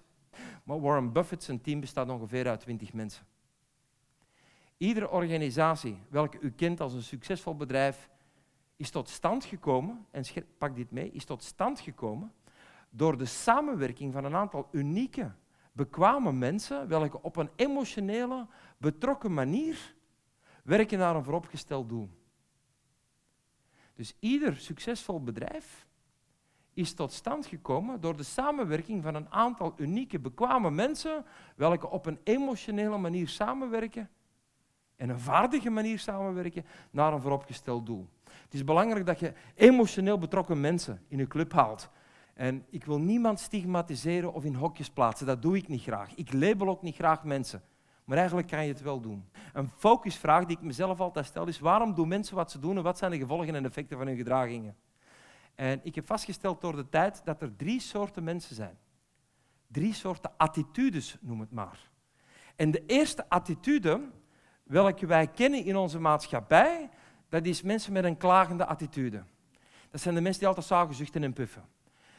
[0.64, 3.37] Maar Warren Buffett, zijn team bestaat ongeveer uit 20 mensen.
[4.78, 8.10] Iedere organisatie welke u kent als een succesvol bedrijf
[8.76, 10.24] is tot stand gekomen, en
[10.58, 12.34] pak dit mee, is tot stand gekomen
[12.90, 15.32] door de samenwerking van een aantal unieke,
[15.72, 19.96] bekwame mensen, welke op een emotionele, betrokken manier
[20.64, 22.10] werken naar een vooropgesteld doel.
[23.94, 25.88] Dus ieder succesvol bedrijf
[26.74, 31.26] is tot stand gekomen door de samenwerking van een aantal unieke, bekwame mensen,
[31.56, 34.10] welke op een emotionele manier samenwerken
[34.98, 38.08] en een vaardige manier samenwerken naar een vooropgesteld doel.
[38.24, 41.90] Het is belangrijk dat je emotioneel betrokken mensen in je club haalt.
[42.34, 46.16] En ik wil niemand stigmatiseren of in hokjes plaatsen, dat doe ik niet graag.
[46.16, 47.62] Ik label ook niet graag mensen,
[48.04, 49.30] maar eigenlijk kan je het wel doen.
[49.54, 52.84] Een focusvraag die ik mezelf altijd stel is, waarom doen mensen wat ze doen en
[52.84, 54.76] wat zijn de gevolgen en effecten van hun gedragingen?
[55.56, 58.78] En ik heb vastgesteld door de tijd dat er drie soorten mensen zijn.
[59.68, 61.90] Drie soorten attitudes, noem het maar.
[62.56, 64.10] En de eerste attitude,
[64.68, 66.90] welke wij kennen in onze maatschappij,
[67.30, 69.24] dat is mensen met een klagende attitude.
[69.92, 71.64] Dat zijn de mensen die altijd zagen, zuchten en puffen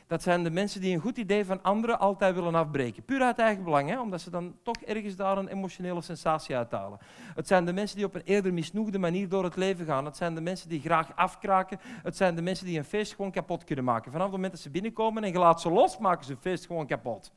[0.09, 3.05] dat zijn de mensen die een goed idee van anderen altijd willen afbreken.
[3.05, 6.99] Puur uit eigen belang, omdat ze dan toch ergens daar een emotionele sensatie uithalen.
[7.35, 10.05] Het zijn de mensen die op een eerder misnoegde manier door het leven gaan.
[10.05, 11.79] Het zijn de mensen die graag afkraken.
[11.83, 14.11] Het zijn de mensen die een feest gewoon kapot kunnen maken.
[14.13, 16.67] Vanaf het moment dat ze binnenkomen en je laat ze los, maken ze een feest
[16.67, 17.33] gewoon kapot.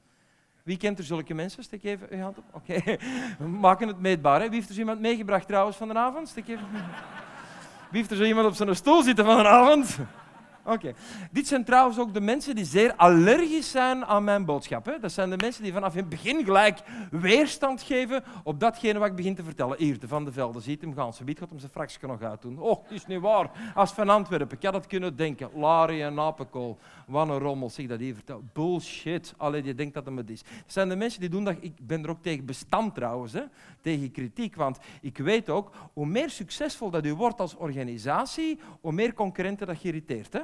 [0.63, 1.63] Wie kent er zulke mensen?
[1.63, 2.43] Steek even uw hand op.
[2.51, 2.81] Oké,
[3.39, 4.39] we maken het meetbaar.
[4.39, 6.27] Wie heeft er zo iemand meegebracht trouwens vanavond?
[6.27, 6.65] Steek even...
[7.89, 9.97] Wie heeft er zo iemand op zijn stoel zitten vanavond?
[10.65, 10.93] Oké.
[11.31, 14.85] Dit zijn trouwens ook de mensen die zeer allergisch zijn aan mijn boodschap.
[14.85, 14.99] Hè?
[14.99, 16.79] Dat zijn de mensen die vanaf het begin gelijk
[17.11, 19.77] weerstand geven op datgene wat ik begin te vertellen.
[19.77, 21.13] Hier, de Van de Velde, ziet hem gaan.
[21.13, 22.59] Ze biedt hem zijn fraksje nog uit doen.
[22.59, 23.51] Oh, het is niet waar.
[23.75, 25.49] Als van Antwerpen, ik had het kunnen denken.
[25.55, 26.77] Lari en apenkool.
[27.07, 28.43] Wat een rommel, zeg dat hier vertel.
[28.53, 29.33] Bullshit.
[29.37, 30.39] Alleen je denkt dat het is.
[30.39, 31.55] Het zijn de mensen die doen dat...
[31.59, 33.43] Ik ben er ook tegen bestand trouwens, hè?
[33.81, 34.55] tegen kritiek.
[34.55, 39.67] Want ik weet ook, hoe meer succesvol dat u wordt als organisatie, hoe meer concurrenten
[39.67, 40.41] dat je irriteert.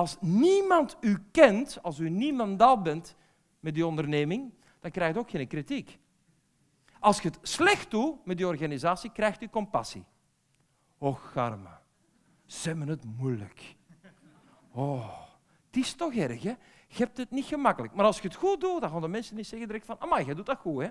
[0.00, 3.16] Als niemand u kent, als u niemandaal bent
[3.58, 5.98] met die onderneming, dan krijgt ook geen kritiek.
[7.00, 10.04] Als je het slecht doet met die organisatie, krijgt u compassie.
[10.98, 11.68] Och, arme,
[12.46, 13.76] ze hebben het moeilijk.
[14.72, 15.20] Oh,
[15.66, 16.54] het is toch erg, hè?
[16.88, 17.94] Je hebt het niet gemakkelijk.
[17.94, 20.26] Maar als je het goed doet, dan gaan de mensen niet zeggen direct van, amai,
[20.26, 20.90] je doet dat goed, hè?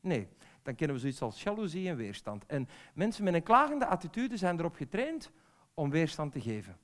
[0.00, 0.28] Nee,
[0.62, 2.46] dan kennen we zoiets als jaloezie en weerstand.
[2.46, 5.30] En mensen met een klagende attitude zijn erop getraind
[5.74, 6.78] om weerstand te geven.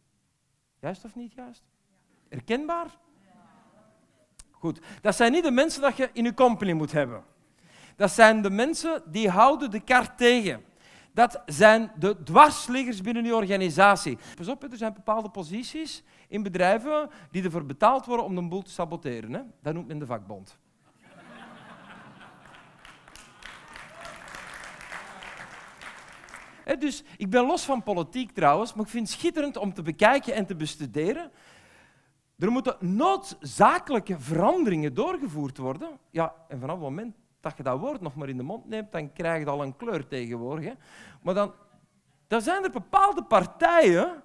[0.84, 1.62] Juist of niet juist?
[2.28, 2.98] Herkenbaar?
[4.50, 4.80] Goed.
[5.00, 7.24] Dat zijn niet de mensen dat je in je company moet hebben.
[7.96, 10.64] Dat zijn de mensen die houden de kar tegen.
[11.12, 14.18] Dat zijn de dwarsliggers binnen je organisatie.
[14.34, 18.62] Pas op, er zijn bepaalde posities in bedrijven die ervoor betaald worden om de boel
[18.62, 19.32] te saboteren.
[19.32, 19.42] Hè?
[19.62, 20.58] Dat noemt men de vakbond.
[26.78, 30.34] Dus ik ben los van politiek trouwens, maar ik vind het schitterend om te bekijken
[30.34, 31.30] en te bestuderen.
[32.38, 35.98] Er moeten noodzakelijke veranderingen doorgevoerd worden.
[36.10, 38.92] Ja, en vanaf het moment dat je dat woord nog maar in de mond neemt,
[38.92, 40.74] dan krijg je al een kleur tegenwoordig.
[41.22, 41.54] Maar dan,
[42.26, 44.22] dan zijn er bepaalde partijen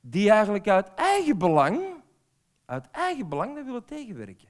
[0.00, 1.82] die eigenlijk uit eigen belang,
[2.64, 4.48] uit eigen belang dat willen tegenwerken.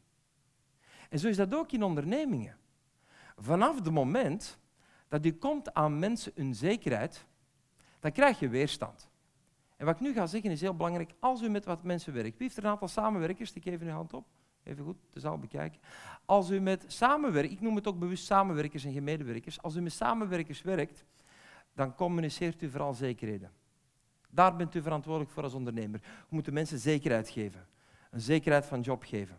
[1.08, 2.56] En zo is dat ook in ondernemingen.
[3.36, 4.58] Vanaf het moment
[5.12, 7.26] dat u komt aan mensen hun zekerheid,
[8.00, 9.08] dan krijg je weerstand.
[9.76, 11.14] En wat ik nu ga zeggen is heel belangrijk.
[11.18, 13.48] Als u met wat mensen werkt, wie heeft er een aantal samenwerkers?
[13.48, 14.26] Steek even uw hand op.
[14.62, 15.80] Even goed, de zaal bekijken.
[16.24, 19.92] Als u met samenwerkers, ik noem het ook bewust samenwerkers en gemedewerkers, als u met
[19.92, 21.04] samenwerkers werkt,
[21.74, 23.50] dan communiceert u vooral zekerheden.
[24.30, 26.00] Daar bent u verantwoordelijk voor als ondernemer.
[26.02, 27.66] Je moet de mensen zekerheid geven.
[28.10, 29.38] Een zekerheid van job geven.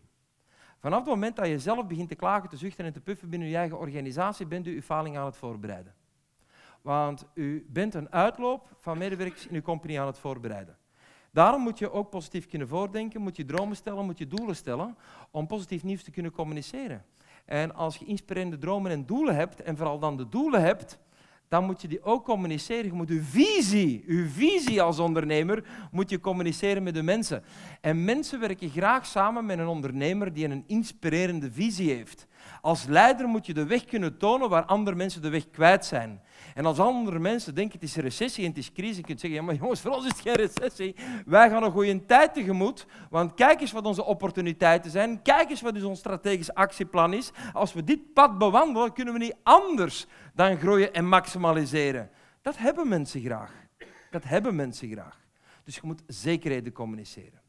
[0.84, 3.48] Vanaf het moment dat je zelf begint te klagen, te zuchten en te puffen binnen
[3.48, 5.94] je eigen organisatie, bent u uw faling aan het voorbereiden.
[6.82, 10.78] Want u bent een uitloop van medewerkers in uw company aan het voorbereiden.
[11.32, 14.98] Daarom moet je ook positief kunnen voordenken, moet je dromen stellen, moet je doelen stellen,
[15.32, 17.06] om positief nieuws te kunnen communiceren.
[17.46, 21.00] En als je inspirerende dromen en doelen hebt, en vooral dan de doelen hebt,
[21.54, 22.86] dan moet je die ook communiceren.
[22.86, 27.44] Je moet uw visie, uw visie als ondernemer, moet je communiceren met de mensen.
[27.82, 32.28] En mensen werken graag samen met een ondernemer die een inspirerende visie heeft.
[32.62, 36.22] Als leider moet je de weg kunnen tonen waar andere mensen de weg kwijt zijn.
[36.54, 39.40] En als andere mensen denken het is recessie en het is crisis, kun je zeggen,
[39.40, 40.96] ja, maar jongens, voor ons is het geen recessie.
[41.26, 45.22] Wij gaan een goede tijd tegemoet, want kijk eens wat onze opportuniteiten zijn.
[45.22, 47.32] Kijk eens wat dus ons strategisch actieplan is.
[47.54, 52.10] Als we dit pad bewandelen, kunnen we niet anders dan groeien en maximaliseren.
[52.42, 53.52] Dat hebben mensen graag.
[54.12, 55.22] Dat hebben mensen graag.
[55.64, 57.43] Dus je moet zekerheden communiceren.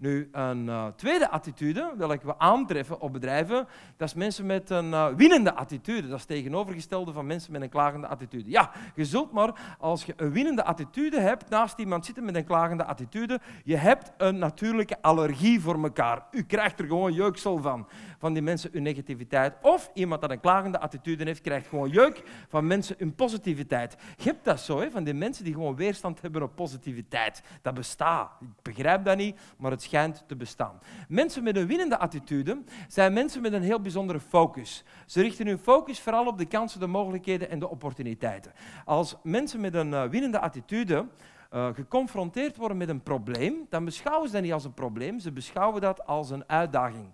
[0.00, 4.90] Nu, een uh, tweede attitude, welke we aantreffen op bedrijven, dat is mensen met een
[4.90, 6.08] uh, winnende attitude.
[6.08, 8.50] Dat is tegenovergestelde van mensen met een klagende attitude.
[8.50, 12.44] Ja, je zult maar, als je een winnende attitude hebt, naast iemand zitten met een
[12.44, 16.26] klagende attitude, je hebt een natuurlijke allergie voor elkaar.
[16.30, 17.88] U krijgt er gewoon jeuksel van,
[18.20, 19.54] van die mensen hun negativiteit.
[19.62, 23.96] Of iemand dat een klagende attitude heeft, krijgt gewoon jeuk van mensen hun positiviteit.
[24.16, 27.42] Je hebt dat zo, hè, van die mensen die gewoon weerstand hebben op positiviteit.
[27.62, 28.30] Dat bestaat.
[28.40, 30.78] Ik begrijp dat niet, maar het schijnt te bestaan.
[31.08, 34.84] Mensen met een winnende attitude zijn mensen met een heel bijzondere focus.
[35.06, 38.52] Ze richten hun focus vooral op de kansen, de mogelijkheden en de opportuniteiten.
[38.84, 41.06] Als mensen met een uh, winnende attitude
[41.52, 45.32] uh, geconfronteerd worden met een probleem, dan beschouwen ze dat niet als een probleem, ze
[45.32, 47.12] beschouwen dat als een uitdaging.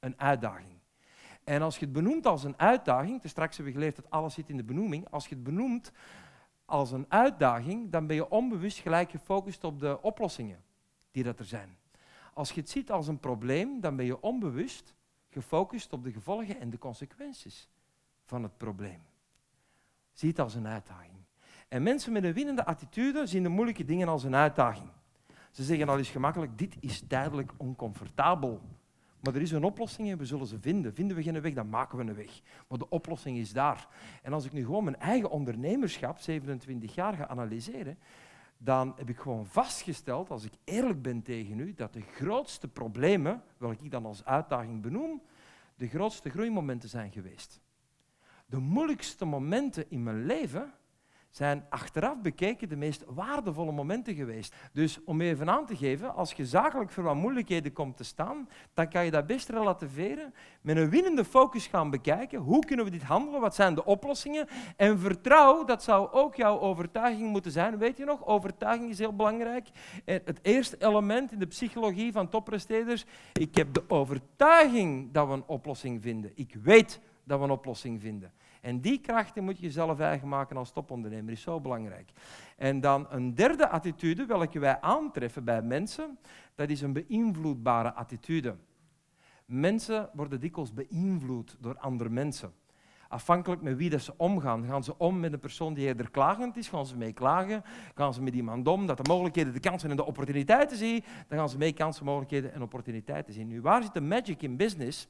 [0.00, 0.78] Een uitdaging.
[1.44, 4.48] En als je het benoemt als een uitdaging, straks hebben we geleerd dat alles zit
[4.48, 5.92] in de benoeming, als je het benoemt
[6.64, 10.62] als een uitdaging, dan ben je onbewust gelijk gefocust op de oplossingen
[11.10, 11.76] die dat er zijn.
[12.34, 14.94] Als je het ziet als een probleem, dan ben je onbewust
[15.28, 17.68] gefocust op de gevolgen en de consequenties
[18.24, 19.02] van het probleem.
[20.12, 21.18] Zie het als een uitdaging.
[21.68, 24.90] En mensen met een winnende attitude zien de moeilijke dingen als een uitdaging.
[25.50, 28.60] Ze zeggen al eens gemakkelijk, dit is tijdelijk oncomfortabel.
[29.20, 30.94] Maar er is een oplossing en we zullen ze vinden.
[30.94, 32.40] Vinden we geen weg, dan maken we een weg.
[32.68, 33.88] Maar de oplossing is daar.
[34.22, 37.98] En als ik nu gewoon mijn eigen ondernemerschap, 27 jaar, ga analyseren,
[38.58, 43.42] dan heb ik gewoon vastgesteld, als ik eerlijk ben tegen u, dat de grootste problemen,
[43.56, 45.22] welke ik dan als uitdaging benoem,
[45.76, 47.60] de grootste groeimomenten zijn geweest.
[48.46, 50.72] De moeilijkste momenten in mijn leven
[51.30, 54.54] zijn achteraf bekeken de meest waardevolle momenten geweest.
[54.72, 58.48] Dus om even aan te geven, als je zakelijk voor wat moeilijkheden komt te staan,
[58.74, 62.38] dan kan je dat best relativeren, met een winnende focus gaan bekijken.
[62.38, 63.40] Hoe kunnen we dit handelen?
[63.40, 64.48] Wat zijn de oplossingen?
[64.76, 67.78] En vertrouw, dat zou ook jouw overtuiging moeten zijn.
[67.78, 69.68] Weet je nog, overtuiging is heel belangrijk.
[70.04, 75.44] Het eerste element in de psychologie van toppresteerders, ik heb de overtuiging dat we een
[75.46, 76.32] oplossing vinden.
[76.34, 78.32] Ik weet dat we een oplossing vinden.
[78.60, 82.12] En die krachten moet je zelf eigen maken als topondernemer, is zo belangrijk.
[82.56, 86.18] En dan een derde attitude, welke wij aantreffen bij mensen,
[86.54, 88.56] dat is een beïnvloedbare attitude.
[89.46, 92.52] Mensen worden dikwijls beïnvloed door andere mensen.
[93.08, 94.64] Afhankelijk met wie dat ze omgaan.
[94.64, 97.62] Gaan ze om met een persoon die eerder klagend is, gaan ze mee klagen.
[97.94, 101.38] Gaan ze met iemand om dat de mogelijkheden, de kansen en de opportuniteiten zien, dan
[101.38, 103.48] gaan ze mee kansen, mogelijkheden en opportuniteiten zien.
[103.48, 105.08] Nu, waar zit de magic in business?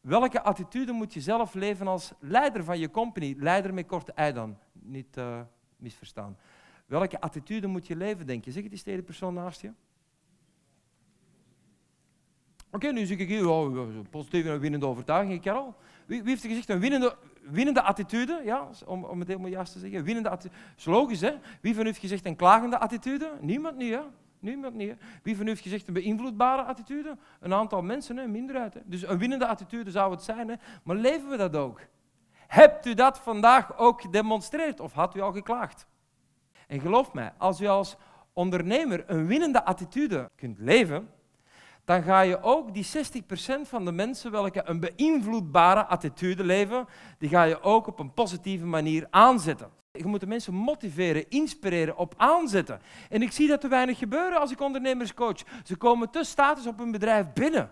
[0.00, 3.34] Welke attitude moet je zelf leven als leider van je company?
[3.38, 5.40] Leider met korte ei dan, niet uh,
[5.76, 6.36] misverstaan.
[6.86, 8.52] Welke attitude moet je leven, denk je?
[8.52, 9.72] Zeg het eens tegen persoon naast je.
[12.70, 15.74] Oké, nu zeg ik hier oh, positieve en winnende overtuiging, Karel.
[16.06, 18.40] Wie, wie heeft gezegd een winnende, winnende attitude?
[18.44, 20.04] Ja, om, om het helemaal juist te zeggen.
[20.04, 20.60] Winnende attitude.
[20.76, 21.34] is logisch, hè?
[21.60, 23.32] Wie van u heeft gezegd een klagende attitude?
[23.40, 24.00] Niemand niet, hè?
[24.40, 24.94] Niemand niet.
[25.22, 27.16] Wie van u heeft gezegd een beïnvloedbare attitude?
[27.40, 28.74] Een aantal mensen, hè, minderheid.
[28.74, 28.80] Hè.
[28.84, 30.54] Dus een winnende attitude zou het zijn, hè.
[30.82, 31.80] maar leven we dat ook?
[32.46, 35.86] Hebt u dat vandaag ook gedemonstreerd of had u al geklaagd?
[36.66, 37.96] En geloof mij, als u als
[38.32, 41.10] ondernemer een winnende attitude kunt leven,
[41.84, 42.88] dan ga je ook die 60%
[43.62, 46.86] van de mensen welke een beïnvloedbare attitude leven,
[47.18, 49.79] die ga je ook op een positieve manier aanzetten.
[49.92, 52.80] Je moet de mensen motiveren, inspireren, op aanzetten.
[53.08, 55.42] En ik zie dat te weinig gebeuren als ik ondernemers coach.
[55.64, 57.70] Ze komen te status op hun bedrijf binnen.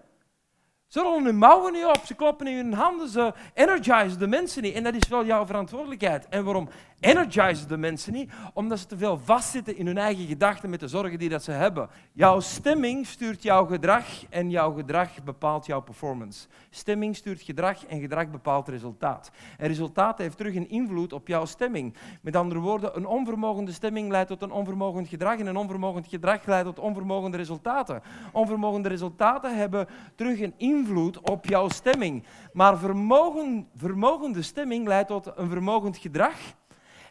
[0.89, 4.63] Ze rollen hun mouwen niet op, ze kloppen in hun handen, ze energizen de mensen
[4.63, 4.75] niet.
[4.75, 6.29] En dat is wel jouw verantwoordelijkheid.
[6.29, 6.69] En waarom
[7.01, 8.33] energizen de mensen niet?
[8.55, 11.51] Omdat ze te veel vastzitten in hun eigen gedachten met de zorgen die dat ze
[11.51, 11.89] hebben.
[12.13, 16.47] Jouw stemming stuurt jouw gedrag en jouw gedrag bepaalt jouw performance.
[16.71, 19.31] Stemming stuurt gedrag en gedrag bepaalt resultaat.
[19.59, 21.95] En resultaat heeft terug een invloed op jouw stemming.
[22.23, 26.47] Met andere woorden, een onvermogende stemming leidt tot een onvermogend gedrag en een onvermogend gedrag
[26.47, 28.03] leidt tot onvermogende resultaten.
[28.33, 30.77] Onvermogende resultaten hebben terug een invloed
[31.23, 32.25] op jouw stemming.
[32.53, 36.37] Maar vermogen, vermogende stemming leidt tot een vermogend gedrag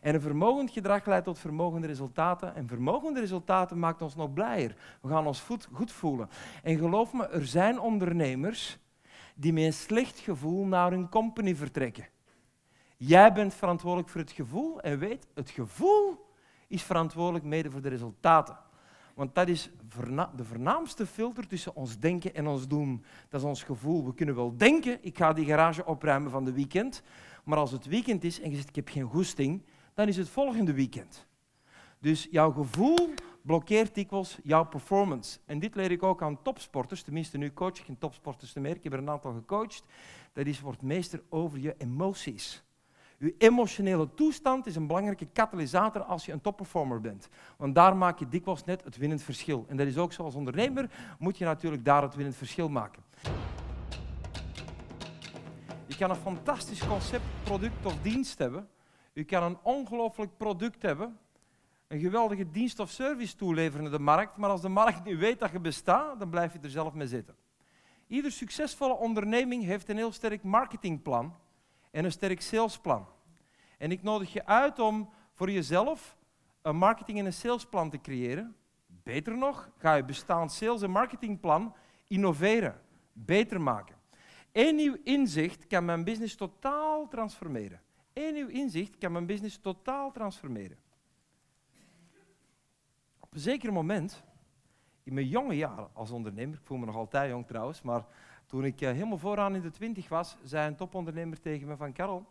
[0.01, 2.55] en een vermogend gedrag leidt tot vermogende resultaten.
[2.55, 4.75] En vermogende resultaten maakt ons nog blijer.
[5.01, 6.29] We gaan ons goed voelen.
[6.63, 8.77] En geloof me, er zijn ondernemers
[9.35, 12.07] die met een slecht gevoel naar hun company vertrekken.
[12.97, 16.25] Jij bent verantwoordelijk voor het gevoel en weet, het gevoel
[16.67, 18.57] is verantwoordelijk mede voor de resultaten.
[19.17, 19.69] Want dat is
[20.35, 23.03] de voornaamste filter tussen ons denken en ons doen.
[23.29, 24.05] Dat is ons gevoel.
[24.05, 27.03] We kunnen wel denken, ik ga die garage opruimen van de weekend.
[27.43, 29.63] Maar als het weekend is en je zegt, ik heb geen goesting,
[29.93, 31.27] dan is het volgende weekend.
[31.99, 35.39] Dus jouw gevoel blokkeert dikwijls jouw performance.
[35.45, 38.83] En dit leer ik ook aan topsporters, tenminste nu coach ik geen topsporters meer, ik
[38.83, 39.83] heb er een aantal gecoacht.
[40.33, 42.63] Dat is wordt meester over je emoties.
[43.19, 47.29] Je emotionele toestand is een belangrijke katalysator als je een topperformer bent.
[47.57, 49.65] Want daar maak je dikwijls net het winnend verschil.
[49.67, 50.89] En dat is ook zo als ondernemer,
[51.19, 53.03] moet je natuurlijk daar het winnend verschil maken.
[55.85, 58.69] Je kan een fantastisch concept, product of dienst hebben,
[59.13, 61.17] u kan een ongelooflijk product hebben,
[61.87, 65.39] een geweldige dienst of service toeleveren in de markt, maar als de markt nu weet
[65.39, 67.35] dat je bestaat, dan blijf je er zelf mee zitten.
[68.07, 71.35] Ieder succesvolle onderneming heeft een heel sterk marketingplan
[71.91, 73.07] en een sterk salesplan.
[73.77, 76.17] En ik nodig je uit om voor jezelf
[76.61, 78.55] een marketing- en een salesplan te creëren,
[79.07, 81.75] Beter nog, ga je bestaand sales- en marketingplan
[82.07, 82.81] innoveren,
[83.13, 83.95] beter maken.
[84.51, 87.81] Eén nieuw inzicht kan mijn business totaal transformeren.
[88.13, 90.77] Eén nieuw inzicht kan mijn business totaal transformeren.
[93.19, 94.23] Op een zeker moment,
[95.03, 98.05] in mijn jonge jaren als ondernemer, ik voel me nog altijd jong trouwens, maar
[98.47, 101.93] toen ik eh, helemaal vooraan in de twintig was, zei een topondernemer tegen me van
[101.93, 102.25] Karel,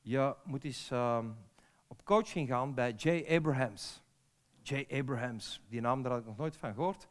[0.00, 1.26] je moet eens ehm,
[1.86, 4.02] op coaching gaan bij Jay Abrahams.
[4.62, 7.08] Jay Abrahams, die naam daar had ik nog nooit van gehoord.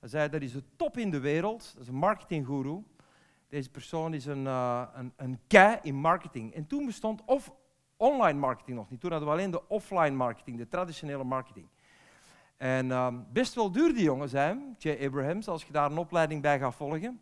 [0.00, 2.82] Hij zei, dat is de top in de wereld, dat is een marketinggoeroe.
[3.48, 6.54] Deze persoon is een, uh, een, een kei in marketing.
[6.54, 7.52] En toen bestond of
[7.96, 9.00] online marketing nog niet.
[9.00, 11.68] Toen hadden we alleen de offline marketing, de traditionele marketing.
[12.56, 16.42] En uh, best wel duur die jongen zijn, Jay Abrahams, als je daar een opleiding
[16.42, 17.20] bij gaat volgen.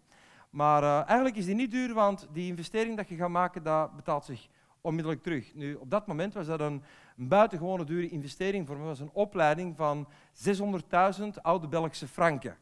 [0.55, 3.96] Maar uh, eigenlijk is die niet duur, want die investering dat je gaat maken, dat
[3.96, 4.48] betaalt zich
[4.80, 5.55] onmiddellijk terug.
[5.55, 6.82] Nu, op dat moment was dat een,
[7.16, 8.80] buitengewone dure investering voor me.
[8.80, 10.09] Dat was een opleiding van
[10.57, 12.57] 600.000 oude Belgische franken.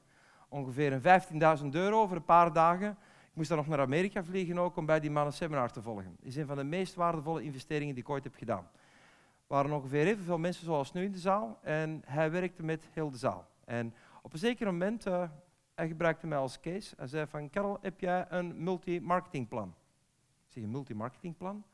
[0.49, 2.91] Ongeveer een 15.000 euro over een paar dagen.
[2.91, 5.83] Ik moest dan nog naar Amerika vliegen ook om bij die man een seminar te
[5.83, 6.17] volgen.
[6.19, 8.69] Dat is een van de meest waardevolle investeringen die ik ooit heb gedaan.
[9.37, 13.11] Er waren ongeveer evenveel mensen zoals nu in de zaal en hij werkte met heel
[13.11, 13.49] de zaal.
[13.65, 15.23] En op een zeker moment, uh,
[15.83, 16.95] hij gebruikte mij als case.
[16.97, 19.75] Hij zei van, Karel, heb jij een multi-marketingplan?
[20.47, 21.65] Ik zeg, een multi-marketingplan?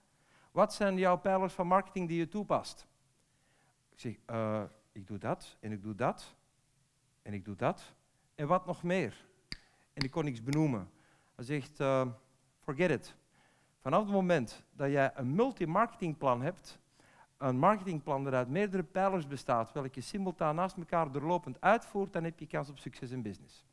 [0.50, 2.86] Wat zijn jouw pijlers van marketing die je toepast?
[3.90, 6.34] Ik zeg, uh, ik doe dat en ik doe dat
[7.22, 7.94] en ik doe dat.
[8.34, 9.26] En wat nog meer?
[9.92, 10.90] En ik kon niks benoemen.
[11.34, 12.06] Hij zegt, uh,
[12.58, 13.16] forget it.
[13.80, 16.78] Vanaf het moment dat jij een multi-marketingplan hebt,
[17.36, 22.38] een marketingplan dat uit meerdere pijlers bestaat, welke simultaan naast elkaar doorlopend uitvoert, dan heb
[22.38, 23.67] je kans op succes in business.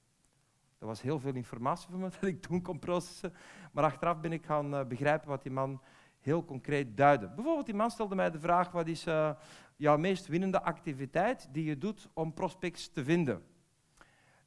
[0.78, 3.34] Dat was heel veel informatie voor me dat ik toen kon processen,
[3.72, 5.82] maar achteraf ben ik gaan uh, begrijpen wat die man
[6.20, 7.28] heel concreet duidde.
[7.28, 9.32] Bijvoorbeeld, die man stelde mij de vraag, wat is uh,
[9.76, 13.44] jouw meest winnende activiteit die je doet om prospects te vinden?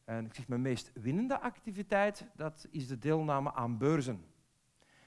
[0.04, 4.24] En ik zeg, mijn meest winnende activiteit, dat is de deelname aan beurzen.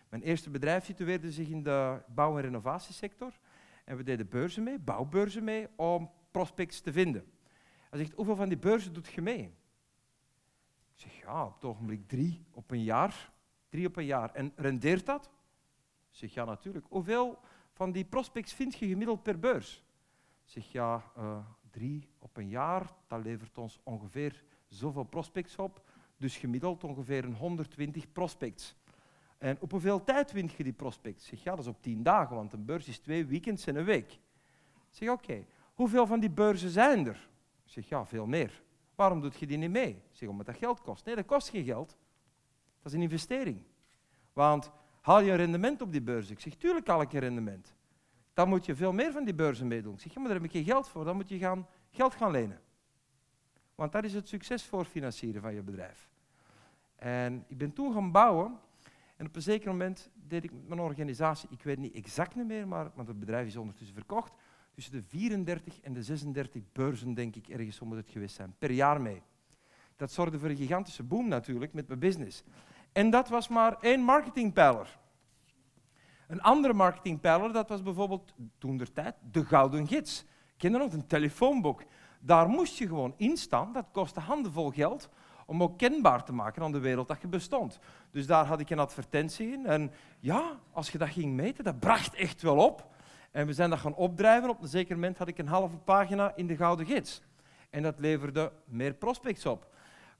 [0.09, 3.39] Mijn eerste bedrijf situeerde zich in de bouw- en renovatiesector.
[3.85, 7.31] En we deden beurzen mee, bouwbeurzen mee, om prospects te vinden.
[7.89, 9.53] Hij zegt, hoeveel van die beurzen doet je mee?
[11.01, 13.31] Zeg, ja, op het ogenblik drie op een jaar.
[13.69, 14.33] Drie op een jaar.
[14.33, 15.29] En rendeert dat?
[16.11, 16.85] Ik zeg, ja, natuurlijk.
[16.89, 17.39] Hoeveel
[17.73, 19.83] van die prospects vind je gemiddeld per beurs?
[20.45, 22.93] Ik zeg, ja, uh, drie op een jaar.
[23.07, 25.89] Dat levert ons ongeveer zoveel prospects op.
[26.17, 28.75] Dus gemiddeld ongeveer een 120 prospects.
[29.37, 31.23] En op hoeveel tijd wint je die prospects?
[31.23, 33.75] Ik zeg, ja, dat is op tien dagen, want een beurs is twee weekends en
[33.75, 34.11] een week.
[34.11, 37.29] Ik zeg, oké, hoeveel van die beurzen zijn er?
[37.65, 38.63] Ik zeg, ja, veel meer.
[38.95, 39.89] Waarom doet je die niet mee?
[39.89, 41.05] Ik zeg, omdat dat geld kost.
[41.05, 41.97] Nee, dat kost geen geld.
[42.81, 43.63] Dat is een investering.
[44.33, 44.71] Want
[45.01, 46.29] haal je een rendement op die beurs?
[46.29, 47.75] Ik zeg, tuurlijk haal ik een rendement.
[48.33, 49.93] Dan moet je veel meer van die beurzen meedoen.
[49.93, 51.05] Ik zeg, ja, maar daar heb ik geen geld voor.
[51.05, 52.61] Dan moet je gaan, geld gaan lenen.
[53.75, 56.09] Want dat is het succes voor financieren van je bedrijf.
[56.95, 58.59] En ik ben toen gaan bouwen.
[59.15, 62.67] En op een zeker moment deed ik met mijn organisatie, ik weet niet exact meer,
[62.67, 64.33] maar, want het bedrijf is ondertussen verkocht,
[64.71, 68.71] tussen de 34 en de 36 beurzen, denk ik, ergens moet het geweest zijn, per
[68.71, 69.21] jaar mee.
[69.95, 72.43] Dat zorgde voor een gigantische boom natuurlijk met mijn business.
[72.91, 74.99] En dat was maar één marketingpijler.
[76.27, 80.25] Een andere marketingpijler, dat was bijvoorbeeld toen der tijd de Gouden Gids.
[80.57, 81.83] Ken je nog, een telefoonboek.
[82.19, 85.09] Daar moest je gewoon in staan, dat kostte handenvol geld,
[85.45, 87.79] om ook kenbaar te maken aan de wereld dat je bestond.
[88.11, 89.65] Dus daar had ik een advertentie in.
[89.65, 92.89] En ja, als je dat ging meten, dat bracht echt wel op.
[93.31, 94.49] En we zijn dat gaan opdrijven.
[94.49, 97.21] Op een zeker moment had ik een halve pagina in de Gouden Gids.
[97.69, 99.69] En dat leverde meer prospects op.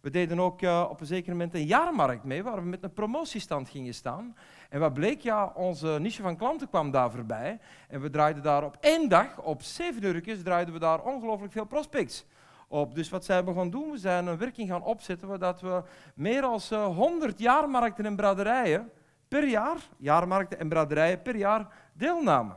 [0.02, 2.94] We deden ook uh, op een zeker moment een jaarmarkt mee, waar we met een
[2.94, 4.36] promotiestand gingen staan.
[4.70, 7.60] En wat bleek, ja, onze niche van klanten kwam daar voorbij.
[7.88, 11.66] En we draaiden daar op één dag, op zeven uurtjes, draaiden we daar ongelooflijk veel
[11.66, 12.26] prospects
[12.68, 12.96] op.
[12.96, 13.92] Dus wat zijn we gaan doen?
[13.92, 15.84] We zijn een werking gaan opzetten waar we
[16.16, 18.92] meer dan uh, 100 jaarmarkten en braderijen
[19.28, 22.56] per jaar, jaarmarkten en braderijen per jaar, deelnamen.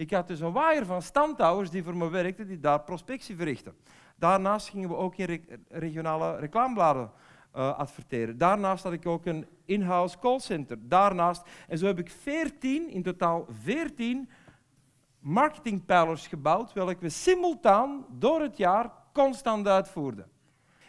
[0.00, 3.74] Ik had dus een waaier van standhouders die voor me werkten, die daar prospectie verrichten.
[4.16, 7.10] Daarnaast gingen we ook in re regionale reclamebladen
[7.56, 8.38] uh, adverteren.
[8.38, 10.76] Daarnaast had ik ook een in-house callcenter.
[10.88, 14.30] Daarnaast, en zo heb ik 14, in totaal 14
[15.18, 20.30] marketingpijlers gebouwd, welke we simultaan door het jaar constant uitvoerden.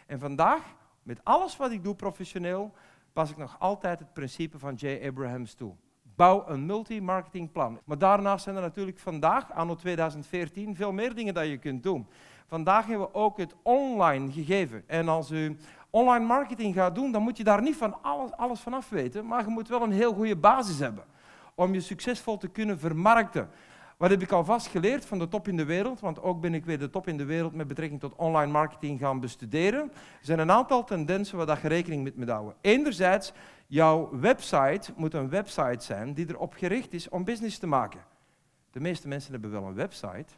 [0.06, 0.62] En vandaag,
[1.02, 2.72] met alles wat ik doe professioneel,
[3.12, 5.06] pas ik nog altijd het principe van J.
[5.06, 5.74] Abrahams toe.
[6.16, 7.80] Bouw een multi-marketingplan.
[7.84, 12.06] Maar daarnaast zijn er natuurlijk vandaag, anno 2014, veel meer dingen dat je kunt doen.
[12.46, 14.84] Vandaag hebben we ook het online gegeven.
[14.86, 15.56] En als u
[15.90, 19.26] online marketing gaat doen, dan moet je daar niet van alles, alles van af weten,
[19.26, 21.04] maar je moet wel een heel goede basis hebben
[21.54, 23.48] om je succesvol te kunnen vermarkten.
[23.96, 26.00] Wat heb ik alvast geleerd van de top in de wereld?
[26.00, 29.00] Want ook ben ik weer de top in de wereld met betrekking tot online marketing
[29.00, 29.92] gaan bestuderen.
[29.92, 32.54] Er zijn een aantal tendensen waar je rekening mee moet houden.
[32.60, 33.32] Enerzijds,
[33.72, 38.00] jouw website moet een website zijn die erop gericht is om business te maken.
[38.70, 40.34] De meeste mensen hebben wel een website,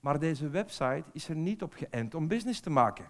[0.00, 3.08] maar deze website is er niet op geënt om business te maken.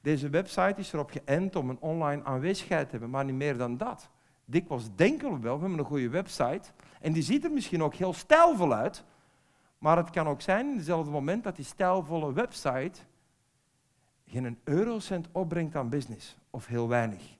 [0.00, 3.76] Deze website is erop geënt om een online aanwezigheid te hebben, maar niet meer dan
[3.76, 4.10] dat.
[4.44, 7.94] Dikwijls denken we wel, we hebben een goede website en die ziet er misschien ook
[7.94, 9.04] heel stijlvol uit,
[9.78, 13.00] maar het kan ook zijn in hetzelfde moment dat die stijlvolle website
[14.26, 17.37] geen eurocent opbrengt aan business, of heel weinig.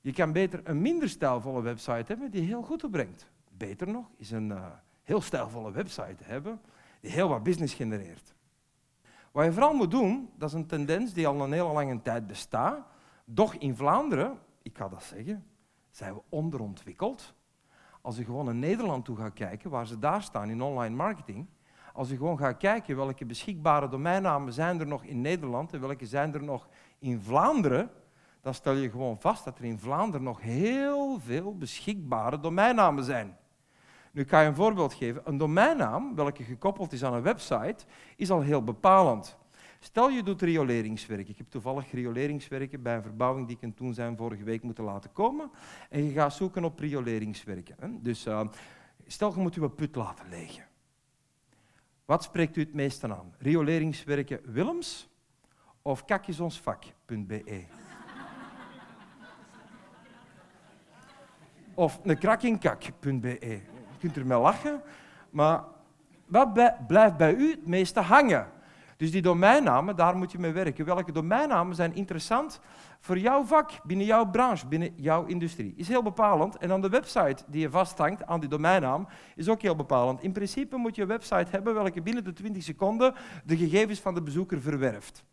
[0.00, 3.30] Je kan beter een minder stijlvolle website hebben die heel goed opbrengt.
[3.50, 4.66] Beter nog is een uh,
[5.02, 6.60] heel stijlvolle website hebben
[7.00, 8.34] die heel wat business genereert.
[9.32, 12.26] Wat je vooral moet doen, dat is een tendens die al een hele lange tijd
[12.26, 12.86] bestaat.
[13.24, 15.46] Doch in Vlaanderen, ik ga dat zeggen,
[15.90, 17.34] zijn we onderontwikkeld.
[18.00, 21.46] Als je gewoon naar Nederland toe gaat kijken, waar ze daar staan in online marketing,
[21.92, 26.06] als je gewoon gaat kijken welke beschikbare domeinnamen zijn er nog in Nederland en welke
[26.06, 27.90] zijn er nog in Vlaanderen,
[28.40, 33.36] dan stel je gewoon vast dat er in Vlaanderen nog heel veel beschikbare domeinnamen zijn.
[34.12, 35.22] Nu kan je een voorbeeld geven.
[35.24, 37.84] Een domeinnaam, welke gekoppeld is aan een website,
[38.16, 39.38] is al heel bepalend.
[39.78, 41.28] Stel je doet rioleringswerk.
[41.28, 44.84] Ik heb toevallig rioleringswerken bij een verbouwing die ik in toen zijn vorige week moeten
[44.84, 45.50] laten komen.
[45.88, 47.98] En je gaat zoeken op rioleringswerken.
[48.02, 48.40] Dus uh,
[49.06, 50.64] stel je moet je put laten legen.
[52.04, 53.34] Wat spreekt u het meest aan?
[53.38, 55.08] Rioleringswerken Willems
[55.82, 57.64] of kakjesonsvak.be?
[61.80, 63.38] Of een krakinkak.be?
[63.40, 63.60] Je
[63.98, 64.82] kunt er mee lachen,
[65.30, 65.64] maar
[66.26, 66.52] wat
[66.86, 68.46] blijft bij u het meeste hangen?
[68.96, 70.84] Dus die domeinnamen, daar moet je mee werken.
[70.84, 72.60] Welke domeinnamen zijn interessant
[73.00, 75.74] voor jouw vak, binnen jouw branche, binnen jouw industrie?
[75.76, 76.56] Is heel bepalend.
[76.56, 80.22] En dan de website die je vasthangt aan die domeinnaam is ook heel bepalend.
[80.22, 83.14] In principe moet je een website hebben welke binnen de 20 seconden
[83.44, 85.24] de gegevens van de bezoeker verwerft.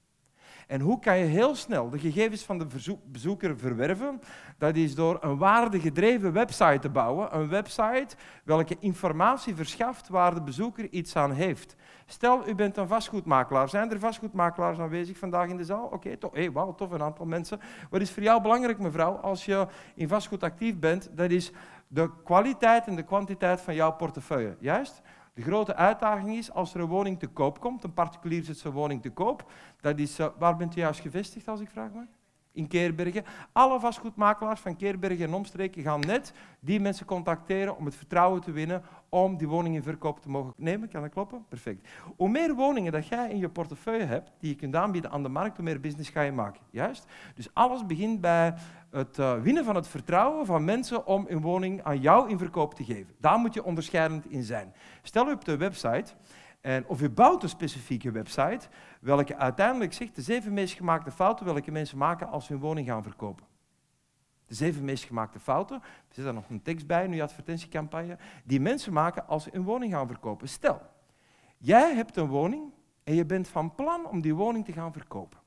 [0.67, 2.67] En hoe kan je heel snel de gegevens van de
[3.05, 4.21] bezoeker verwerven?
[4.57, 7.35] Dat is door een waardegedreven website te bouwen.
[7.35, 11.75] Een website welke informatie verschaft waar de bezoeker iets aan heeft.
[12.05, 13.69] Stel, u bent een vastgoedmakelaar.
[13.69, 15.85] Zijn er vastgoedmakelaars aanwezig vandaag in de zaal?
[15.85, 17.59] Oké, okay, to hey, wauw, tof, een aantal mensen.
[17.89, 21.09] Wat is voor jou belangrijk, mevrouw, als je in vastgoed actief bent?
[21.11, 21.51] Dat is
[21.87, 24.55] de kwaliteit en de kwantiteit van jouw portefeuille.
[24.59, 25.01] Juist?
[25.37, 28.73] De grote uitdaging is als er een woning te koop komt, een particulier zet zijn
[28.73, 32.05] woning te koop, dat is, uh, waar bent u juist gevestigd als ik vraag mag?
[32.57, 33.23] In Keerbergen.
[33.51, 38.51] Alle vastgoedmakelaars van Keerbergen en omstreken gaan net die mensen contacteren om het vertrouwen te
[38.51, 40.89] winnen om die woning in verkoop te mogen nemen.
[40.89, 41.45] Kan dat kloppen?
[41.49, 41.87] Perfect.
[42.15, 45.29] Hoe meer woningen dat jij in je portefeuille hebt, die je kunt aanbieden aan de
[45.29, 46.61] markt, hoe meer business ga je maken.
[46.69, 47.05] Juist?
[47.35, 48.53] Dus alles begint bij
[48.89, 52.73] het uh, winnen van het vertrouwen van mensen om een woning aan jou in verkoop
[52.73, 53.13] te geven.
[53.19, 54.73] Daar moet je onderscheidend in zijn.
[55.01, 56.13] Stel u op de website,
[56.61, 58.67] en, of u bouwt een specifieke website,
[59.07, 62.87] welke uiteindelijk zegt de zeven meest gemaakte fouten welke mensen maken als ze hun woning
[62.87, 63.45] gaan verkopen.
[64.45, 68.17] De zeven meest gemaakte fouten, er zit daar nog een tekst bij in uw advertentiecampagne,
[68.43, 70.49] die mensen maken als ze een woning gaan verkopen.
[70.49, 70.81] Stel,
[71.57, 72.71] jij hebt een woning
[73.03, 75.39] en je bent van plan om die woning te gaan verkopen.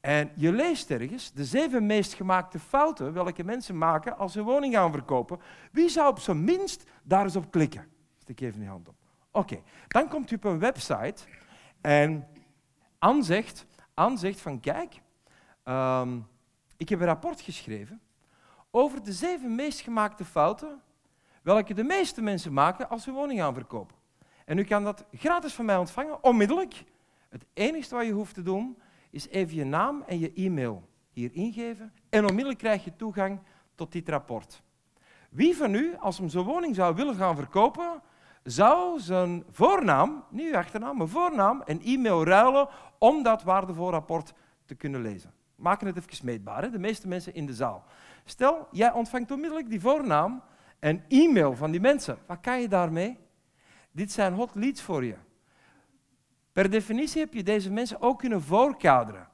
[0.00, 4.44] En je leest ergens de zeven meest gemaakte fouten welke mensen maken als ze een
[4.44, 5.40] woning gaan verkopen.
[5.72, 7.86] Wie zou op zijn minst daar eens op klikken?
[8.18, 8.94] Steek even die hand op.
[9.30, 11.24] Oké, dan komt u op een website
[11.80, 12.26] en
[12.98, 13.66] Anne zegt,
[14.14, 15.00] zegt van kijk,
[15.64, 16.26] um,
[16.76, 18.00] ik heb een rapport geschreven
[18.70, 20.82] over de zeven meest gemaakte fouten
[21.42, 23.96] welke de meeste mensen maken als ze woning gaan verkopen.
[24.44, 26.84] En u kan dat gratis van mij ontvangen, onmiddellijk.
[27.28, 28.78] Het enige wat je hoeft te doen,
[29.10, 33.40] is even je naam en je e-mail hier ingeven en onmiddellijk krijg je toegang
[33.74, 34.62] tot dit rapport.
[35.30, 38.02] Wie van u, als hem zijn woning zou willen gaan verkopen,
[38.42, 42.68] zou zijn voornaam, niet uw achternaam, maar voornaam en e-mail ruilen
[42.98, 44.32] om dat waardevol rapport
[44.66, 45.32] te kunnen lezen?
[45.58, 46.70] maken het even meetbaar, hè?
[46.70, 47.84] de meeste mensen in de zaal.
[48.24, 50.42] Stel, jij ontvangt onmiddellijk die voornaam
[50.78, 52.18] en e-mail van die mensen.
[52.26, 53.18] Wat kan je daarmee?
[53.90, 55.14] Dit zijn hot leads voor je.
[56.52, 59.28] Per definitie heb je deze mensen ook kunnen voorkaderen.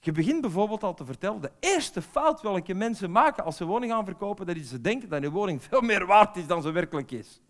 [0.00, 3.92] Je begint bijvoorbeeld al te vertellen, de eerste fout welke mensen maken als ze woning
[3.92, 6.70] gaan verkopen, dat is ze denken dat hun woning veel meer waard is dan ze
[6.70, 7.40] werkelijk is.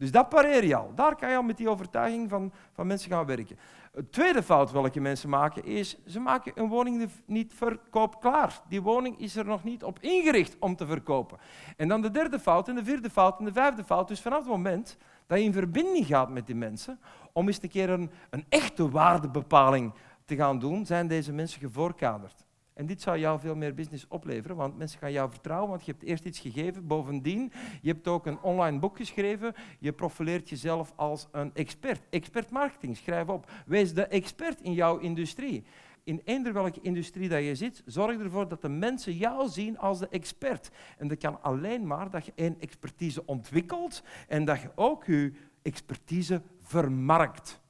[0.00, 0.92] Dus dat pareer je al.
[0.94, 3.58] Daar kan je al met die overtuiging van, van mensen gaan werken.
[3.92, 8.60] Het tweede fout welke mensen maken is, ze maken een woning niet verkoopklaar.
[8.68, 11.38] Die woning is er nog niet op ingericht om te verkopen.
[11.76, 14.08] En dan de derde fout en de vierde fout en de vijfde fout.
[14.08, 14.96] Dus vanaf het moment
[15.26, 17.00] dat je in verbinding gaat met die mensen,
[17.32, 19.92] om eens een keer een, een echte waardebepaling
[20.24, 22.46] te gaan doen, zijn deze mensen gevoorkaderd.
[22.80, 25.92] En dit zou jou veel meer business opleveren, want mensen gaan jou vertrouwen, want je
[25.92, 26.86] hebt eerst iets gegeven.
[26.86, 27.52] Bovendien,
[27.82, 29.54] je hebt ook een online boek geschreven.
[29.78, 32.00] Je profileert jezelf als een expert.
[32.10, 33.50] Expert marketing, schrijf op.
[33.66, 35.64] Wees de expert in jouw industrie
[36.04, 39.98] in eender welke industrie dat je zit, zorg ervoor dat de mensen jou zien als
[39.98, 40.70] de expert.
[40.98, 45.32] En dat kan alleen maar dat je één expertise ontwikkelt en dat je ook je
[45.62, 47.60] expertise vermarkt.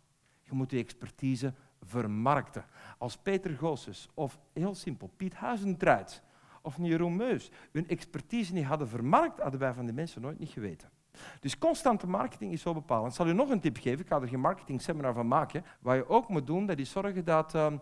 [0.42, 2.64] Je moet je expertise vermarkten.
[3.00, 6.22] Als Peter Goossens of heel simpel Piet Huizentruid
[6.62, 10.48] of Jeroen Meus hun expertise niet hadden vermarkt, hadden wij van die mensen nooit niet
[10.48, 10.90] geweten.
[11.40, 13.10] Dus constante marketing is zo bepalend.
[13.10, 15.64] Ik zal u nog een tip geven, ik ga er geen marketing seminar van maken.
[15.80, 17.72] Wat je ook moet doen, dat is zorgen dat uh,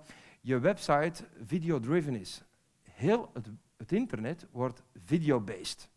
[0.40, 2.42] je website video-driven is.
[2.82, 5.88] Heel het, het internet wordt video-based.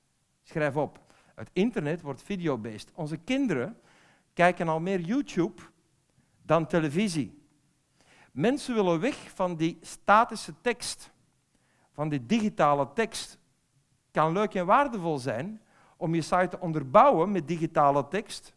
[0.44, 1.00] Schrijf op.
[1.36, 2.92] Het internet wordt video-based.
[2.94, 3.78] Onze kinderen
[4.34, 5.62] kijken al meer YouTube
[6.42, 7.41] dan televisie.
[8.32, 11.12] Mensen willen weg van die statische tekst,
[11.92, 13.40] van die digitale tekst.
[14.12, 15.62] Kan leuk en waardevol zijn
[15.98, 18.56] om je site te onderbouwen met digitale tekst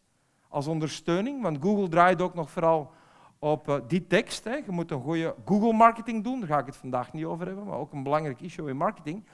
[0.49, 2.93] als ondersteuning, want Google draait ook nog vooral
[3.39, 4.45] op uh, die tekst.
[4.45, 7.79] Je moet een goede Google-marketing doen, daar ga ik het vandaag niet over hebben, maar
[7.79, 9.25] ook een belangrijk issue in marketing.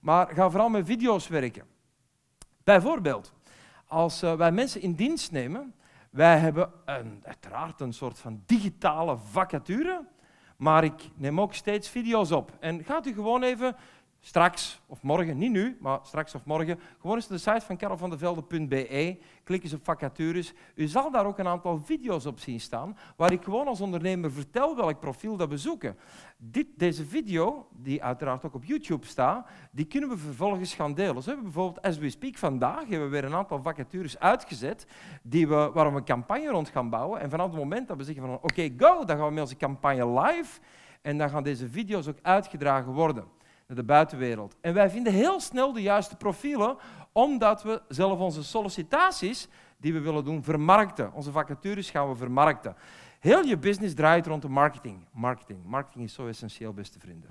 [0.00, 1.64] Maar ga vooral met video's werken.
[2.64, 3.32] Bijvoorbeeld,
[3.86, 5.74] als uh, wij mensen in dienst nemen,
[6.18, 10.04] wij hebben een, uiteraard een soort van digitale vacature,
[10.56, 12.52] maar ik neem ook steeds video's op.
[12.60, 13.76] En gaat u gewoon even
[14.28, 17.76] straks of morgen, niet nu, maar straks of morgen, gewoon eens naar de site van
[17.76, 20.52] karelvandevelde.be, klik eens op vacatures.
[20.74, 24.32] U zal daar ook een aantal video's op zien staan, waar ik gewoon als ondernemer
[24.32, 25.96] vertel welk profiel dat we zoeken.
[26.36, 31.14] Dit, deze video, die uiteraard ook op YouTube staat, die kunnen we vervolgens gaan delen.
[31.14, 34.86] Dus we hebben bijvoorbeeld, as we speak, vandaag hebben we weer een aantal vacatures uitgezet
[35.22, 37.20] die we, waar we een campagne rond gaan bouwen.
[37.20, 39.56] En vanaf het moment dat we zeggen van oké, go, dan gaan we met onze
[39.56, 40.60] campagne live
[41.02, 43.37] en dan gaan deze video's ook uitgedragen worden
[43.68, 44.56] naar de buitenwereld.
[44.60, 46.76] En wij vinden heel snel de juiste profielen,
[47.12, 51.12] omdat we zelf onze sollicitaties die we willen doen vermarkten.
[51.12, 52.76] Onze vacatures gaan we vermarkten.
[53.20, 55.06] Heel je business draait rond de marketing.
[55.12, 57.28] Marketing, marketing is zo essentieel, beste vrienden.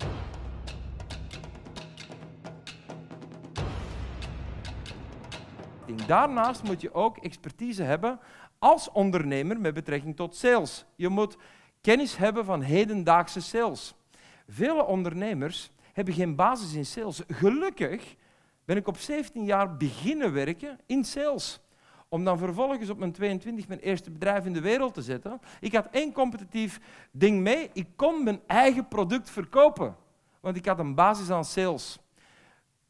[6.06, 8.20] Daarnaast moet je ook expertise hebben
[8.58, 10.84] als ondernemer met betrekking tot sales.
[10.96, 11.36] Je moet
[11.80, 13.94] kennis hebben van hedendaagse sales.
[14.48, 17.22] Vele ondernemers hebben geen basis in sales.
[17.28, 18.16] Gelukkig
[18.64, 21.60] ben ik op 17 jaar beginnen werken in sales.
[22.08, 25.40] Om dan vervolgens op mijn 22 mijn eerste bedrijf in de wereld te zetten.
[25.60, 26.80] Ik had één competitief
[27.10, 27.70] ding mee.
[27.72, 29.96] Ik kon mijn eigen product verkopen.
[30.40, 31.98] Want ik had een basis aan sales.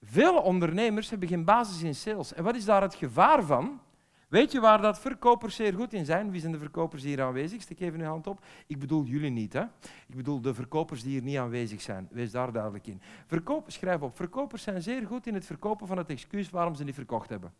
[0.02, 2.34] Vele ondernemers hebben geen basis in sales.
[2.34, 3.80] En wat is daar het gevaar van?
[4.28, 6.30] Weet je waar dat verkopers zeer goed in zijn?
[6.30, 7.62] Wie zijn de verkopers hier aanwezig?
[7.62, 8.44] Steek even uw hand op.
[8.66, 9.52] Ik bedoel jullie niet.
[9.52, 9.62] Hè?
[10.06, 12.08] Ik bedoel de verkopers die hier niet aanwezig zijn.
[12.10, 13.00] Wees daar duidelijk in.
[13.26, 14.16] Verkoop, schrijf op.
[14.16, 17.52] Verkopers zijn zeer goed in het verkopen van het excuus waarom ze niet verkocht hebben.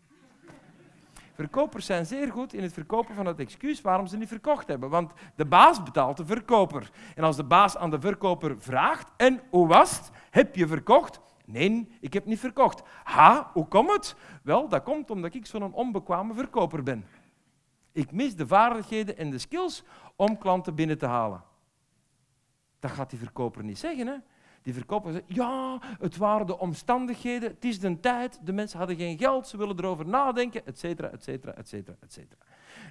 [1.35, 4.91] Verkopers zijn zeer goed in het verkopen van het excuus waarom ze niet verkocht hebben.
[4.91, 6.91] Want de baas betaalt de verkoper.
[7.14, 10.11] En als de baas aan de verkoper vraagt, en hoe was het?
[10.31, 11.21] Heb je verkocht?
[11.51, 12.83] Nee, ik heb niet verkocht.
[13.05, 14.17] Ha, hoe komt het?
[14.43, 17.07] Wel, dat komt omdat ik zo'n onbekwame verkoper ben.
[17.93, 19.85] Ik mis de vaardigheden en de skills
[20.17, 21.43] om klanten binnen te halen.
[22.79, 24.07] Dat gaat die verkoper niet zeggen.
[24.07, 24.15] Hè?
[24.63, 28.97] Die verkoper zegt, ja, het waren de omstandigheden, het is de tijd, de mensen hadden
[28.97, 31.97] geen geld, ze willen erover nadenken, et cetera, et cetera,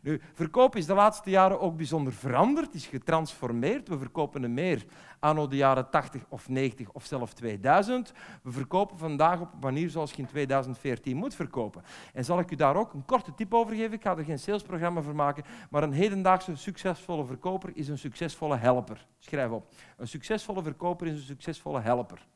[0.03, 3.87] Nu, verkoop is de laatste jaren ook bijzonder veranderd, is getransformeerd.
[3.87, 4.85] We verkopen er meer
[5.19, 8.13] anno de jaren 80 of 90 of zelfs 2000.
[8.43, 11.83] We verkopen vandaag op een manier zoals je in 2014 moet verkopen.
[12.13, 13.93] En zal ik u daar ook een korte tip over geven?
[13.93, 18.57] Ik ga er geen salesprogramma voor maken, maar een hedendaagse succesvolle verkoper is een succesvolle
[18.57, 19.07] helper.
[19.17, 19.73] Schrijf op.
[19.97, 22.27] Een succesvolle verkoper is een succesvolle helper.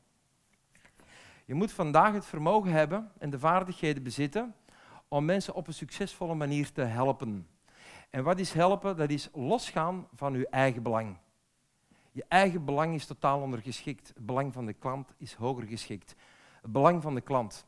[1.45, 4.56] Je moet vandaag het vermogen hebben en de vaardigheden bezitten
[5.12, 7.47] om mensen op een succesvolle manier te helpen.
[8.09, 8.97] En wat is helpen?
[8.97, 11.18] Dat is losgaan van uw eigen belang.
[12.12, 14.07] Je eigen belang is totaal ondergeschikt.
[14.07, 16.16] Het belang van de klant is hoger geschikt.
[16.62, 17.66] Het belang van de klant.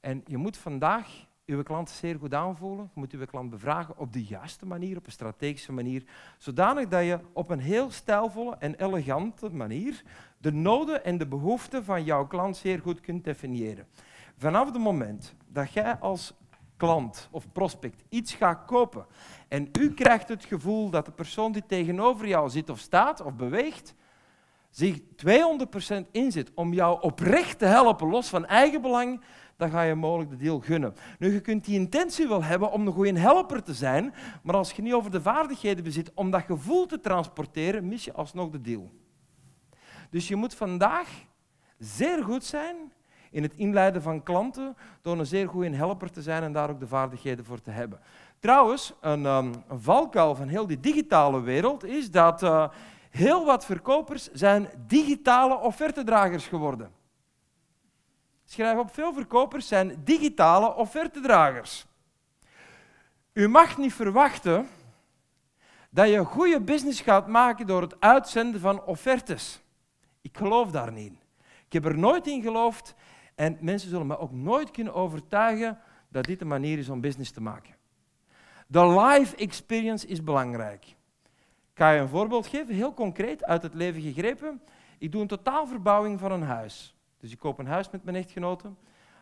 [0.00, 2.90] En je moet vandaag uw klant zeer goed aanvoelen.
[2.94, 6.04] Je moet uw klant bevragen op de juiste manier, op een strategische manier,
[6.38, 10.02] zodanig dat je op een heel stijlvolle en elegante manier
[10.38, 13.86] de noden en de behoeften van jouw klant zeer goed kunt definiëren.
[14.36, 16.34] Vanaf het moment dat jij als
[16.76, 19.06] klant of prospect iets gaat kopen
[19.48, 23.34] en u krijgt het gevoel dat de persoon die tegenover jou zit of staat of
[23.34, 23.94] beweegt,
[24.70, 29.20] zich 200% inzet om jou oprecht te helpen, los van eigen belang,
[29.56, 30.94] dan ga je mogelijk de deal gunnen.
[31.18, 34.72] Nu, je kunt die intentie wel hebben om een goede helper te zijn, maar als
[34.72, 38.60] je niet over de vaardigheden bezit om dat gevoel te transporteren, mis je alsnog de
[38.60, 38.90] deal.
[40.10, 41.08] Dus je moet vandaag
[41.78, 42.76] zeer goed zijn
[43.36, 46.80] in het inleiden van klanten door een zeer goede helper te zijn en daar ook
[46.80, 48.00] de vaardigheden voor te hebben.
[48.38, 52.68] Trouwens, een, een valkuil van heel die digitale wereld is dat uh,
[53.10, 56.90] heel wat verkopers zijn digitale offertedragers geworden.
[58.44, 61.86] Schrijf op, veel verkopers zijn digitale offertedragers.
[63.32, 64.68] U mag niet verwachten
[65.90, 69.60] dat je goede business gaat maken door het uitzenden van offertes.
[70.20, 71.18] Ik geloof daar niet in.
[71.66, 72.94] Ik heb er nooit in geloofd
[73.36, 75.78] en mensen zullen me ook nooit kunnen overtuigen
[76.08, 77.74] dat dit de manier is om business te maken.
[78.66, 80.84] De live experience is belangrijk.
[81.72, 84.62] Ik ga je een voorbeeld geven, heel concreet, uit het leven gegrepen.
[84.98, 86.96] Ik doe een totaalverbouwing van een huis.
[87.20, 88.72] Dus ik koop een huis met mijn echtgenote.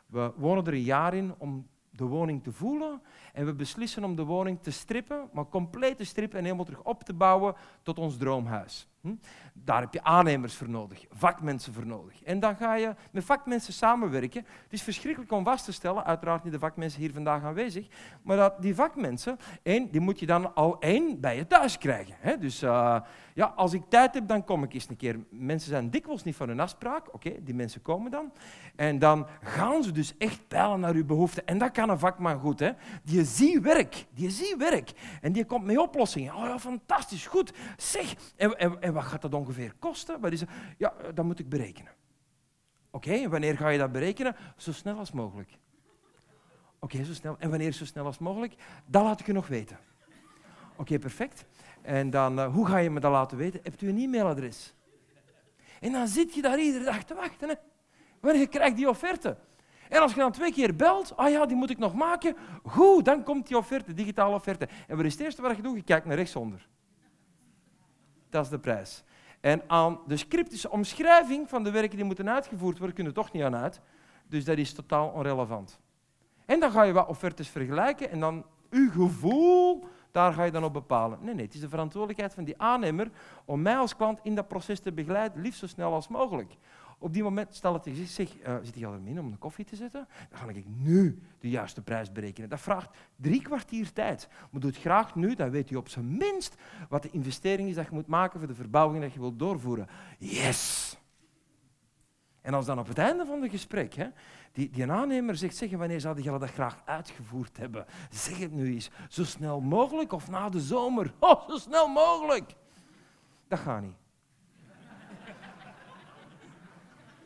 [0.06, 3.02] We wonen er een jaar in om de woning te voelen.
[3.34, 6.82] En we beslissen om de woning te strippen, maar compleet te strippen en helemaal terug
[6.82, 8.88] op te bouwen tot ons droomhuis.
[9.00, 9.14] Hm?
[9.52, 12.22] Daar heb je aannemers voor nodig, vakmensen voor nodig.
[12.22, 14.44] En dan ga je met vakmensen samenwerken.
[14.62, 17.86] Het is verschrikkelijk om vast te stellen, uiteraard niet de vakmensen hier vandaag aanwezig,
[18.22, 22.14] maar dat die vakmensen, één, die moet je dan al één bij je thuis krijgen.
[22.18, 22.38] Hè?
[22.38, 23.00] Dus uh,
[23.34, 25.18] ja, als ik tijd heb, dan kom ik eens een keer.
[25.30, 28.32] Mensen zijn dikwijls niet van hun afspraak, oké, die mensen komen dan.
[28.76, 31.46] En dan gaan ze dus echt peilen naar uw behoeften.
[31.46, 32.70] En dat kan een vakman goed, hè.
[33.02, 34.92] Die ziet werk, die ziet werk.
[35.20, 36.34] En die komt met oplossingen.
[36.34, 37.52] Oh ja, fantastisch, goed.
[37.76, 40.20] Zeg, en, en, en wat gaat dat ongeveer kosten?
[40.20, 40.48] Wat is het?
[40.78, 41.92] Ja, dat moet ik berekenen.
[42.90, 44.36] Oké, wanneer ga je dat berekenen?
[44.56, 45.50] Zo snel als mogelijk.
[46.78, 47.36] Oké, zo snel.
[47.38, 48.54] En wanneer zo snel als mogelijk?
[48.86, 49.78] Dat laat ik u nog weten.
[50.76, 51.44] Oké, perfect.
[51.82, 53.60] En dan, uh, hoe ga je me dat laten weten?
[53.62, 54.74] Hebt u een e-mailadres?
[55.80, 57.48] En dan zit je daar iedere dag te wachten.
[57.48, 57.54] Hè?
[58.20, 59.36] Wanneer krijg je die offerte?
[59.88, 63.04] En als je dan twee keer belt, ah ja, die moet ik nog maken, goed,
[63.04, 64.68] dan komt die offerte, digitale offerte.
[64.86, 65.76] En wat is het eerste wat je doet?
[65.76, 66.68] Je kijkt naar rechtsonder.
[68.30, 69.04] Dat is de prijs.
[69.40, 73.42] En aan de scriptische omschrijving van de werken die moeten uitgevoerd worden, kunnen toch niet
[73.42, 73.80] aan uit.
[74.28, 75.80] Dus dat is totaal onrelevant.
[76.46, 80.64] En dan ga je wat offertes vergelijken en dan uw gevoel, daar ga je dan
[80.64, 81.18] op bepalen.
[81.22, 83.10] Nee, nee, het is de verantwoordelijkheid van die aannemer
[83.44, 86.56] om mij als klant in dat proces te begeleiden, liefst zo snel als mogelijk.
[87.04, 88.28] Op die moment, stel dat ik zeg,
[88.62, 90.08] zit je al in om een koffie te zetten?
[90.30, 92.48] Dan ga ik nu de juiste prijs berekenen.
[92.48, 94.28] Dat vraagt drie kwartier tijd.
[94.50, 96.54] Maar doe het graag nu, dan weet je op zijn minst
[96.88, 99.86] wat de investering is dat je moet maken voor de verbouwing dat je wilt doorvoeren.
[100.18, 100.96] Yes!
[102.40, 104.06] En als dan op het einde van het gesprek hè,
[104.52, 107.86] die, die aannemer zegt, zeg, wanneer zouden jullie dat graag uitgevoerd hebben?
[108.10, 111.14] Zeg het nu eens, zo snel mogelijk of na de zomer?
[111.20, 112.54] Oh, zo snel mogelijk!
[113.48, 114.03] Dat gaat niet.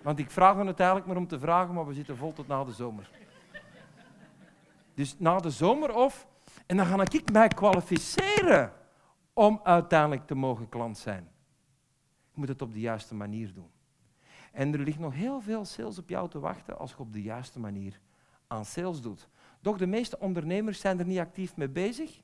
[0.08, 2.64] Want ik vraag het eigenlijk maar om te vragen, maar we zitten vol tot na
[2.64, 3.10] de zomer.
[4.94, 6.26] Dus na de zomer of...
[6.66, 8.72] En dan ga ik mij kwalificeren
[9.32, 11.28] om uiteindelijk te mogen klant zijn.
[12.30, 13.70] Ik moet het op de juiste manier doen.
[14.52, 17.22] En er ligt nog heel veel sales op jou te wachten als je op de
[17.22, 18.00] juiste manier
[18.46, 19.28] aan sales doet.
[19.60, 22.20] Doch de meeste ondernemers zijn er niet actief mee bezig.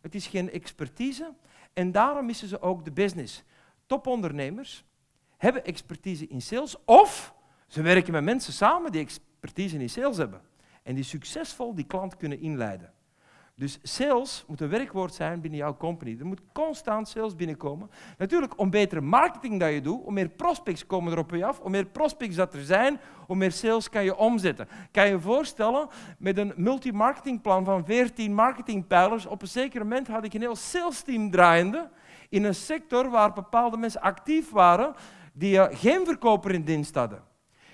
[0.00, 1.34] Het is geen expertise
[1.72, 3.44] en daarom missen ze ook de business.
[3.86, 4.84] Topondernemers
[5.38, 7.34] hebben expertise in sales of
[7.66, 10.40] ze werken met mensen samen die expertise in sales hebben
[10.82, 12.92] en die succesvol die klant kunnen inleiden.
[13.58, 16.16] Dus sales moet een werkwoord zijn binnen jouw company.
[16.18, 17.90] Er moet constant sales binnenkomen.
[18.18, 21.60] Natuurlijk, om betere marketing dat je doet, om meer prospects komen er op je af,
[21.60, 24.68] om meer prospects dat er zijn, hoe meer sales kan je omzetten.
[24.90, 30.34] Kan je voorstellen, met een multi-marketingplan van 14 marketingpijlers, op een zeker moment had ik
[30.34, 31.90] een heel sales team draaiende
[32.28, 34.94] in een sector waar bepaalde mensen actief waren
[35.38, 37.22] die geen verkoper in dienst hadden.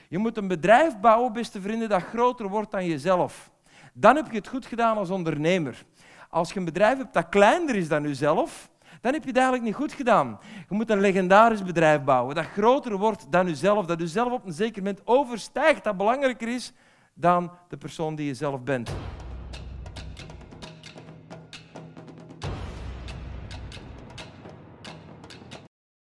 [0.08, 3.50] Je moet een bedrijf bouwen, beste vrienden, dat groter wordt dan jezelf.
[3.92, 5.84] Dan heb je het goed gedaan als ondernemer.
[6.30, 9.66] Als je een bedrijf hebt dat kleiner is dan jezelf, dan heb je het eigenlijk
[9.66, 10.38] niet goed gedaan.
[10.68, 14.52] Je moet een legendarisch bedrijf bouwen dat groter wordt dan jezelf, dat jezelf op een
[14.52, 16.72] zeker moment overstijgt, dat belangrijker is
[17.14, 18.90] dan de persoon die je zelf bent.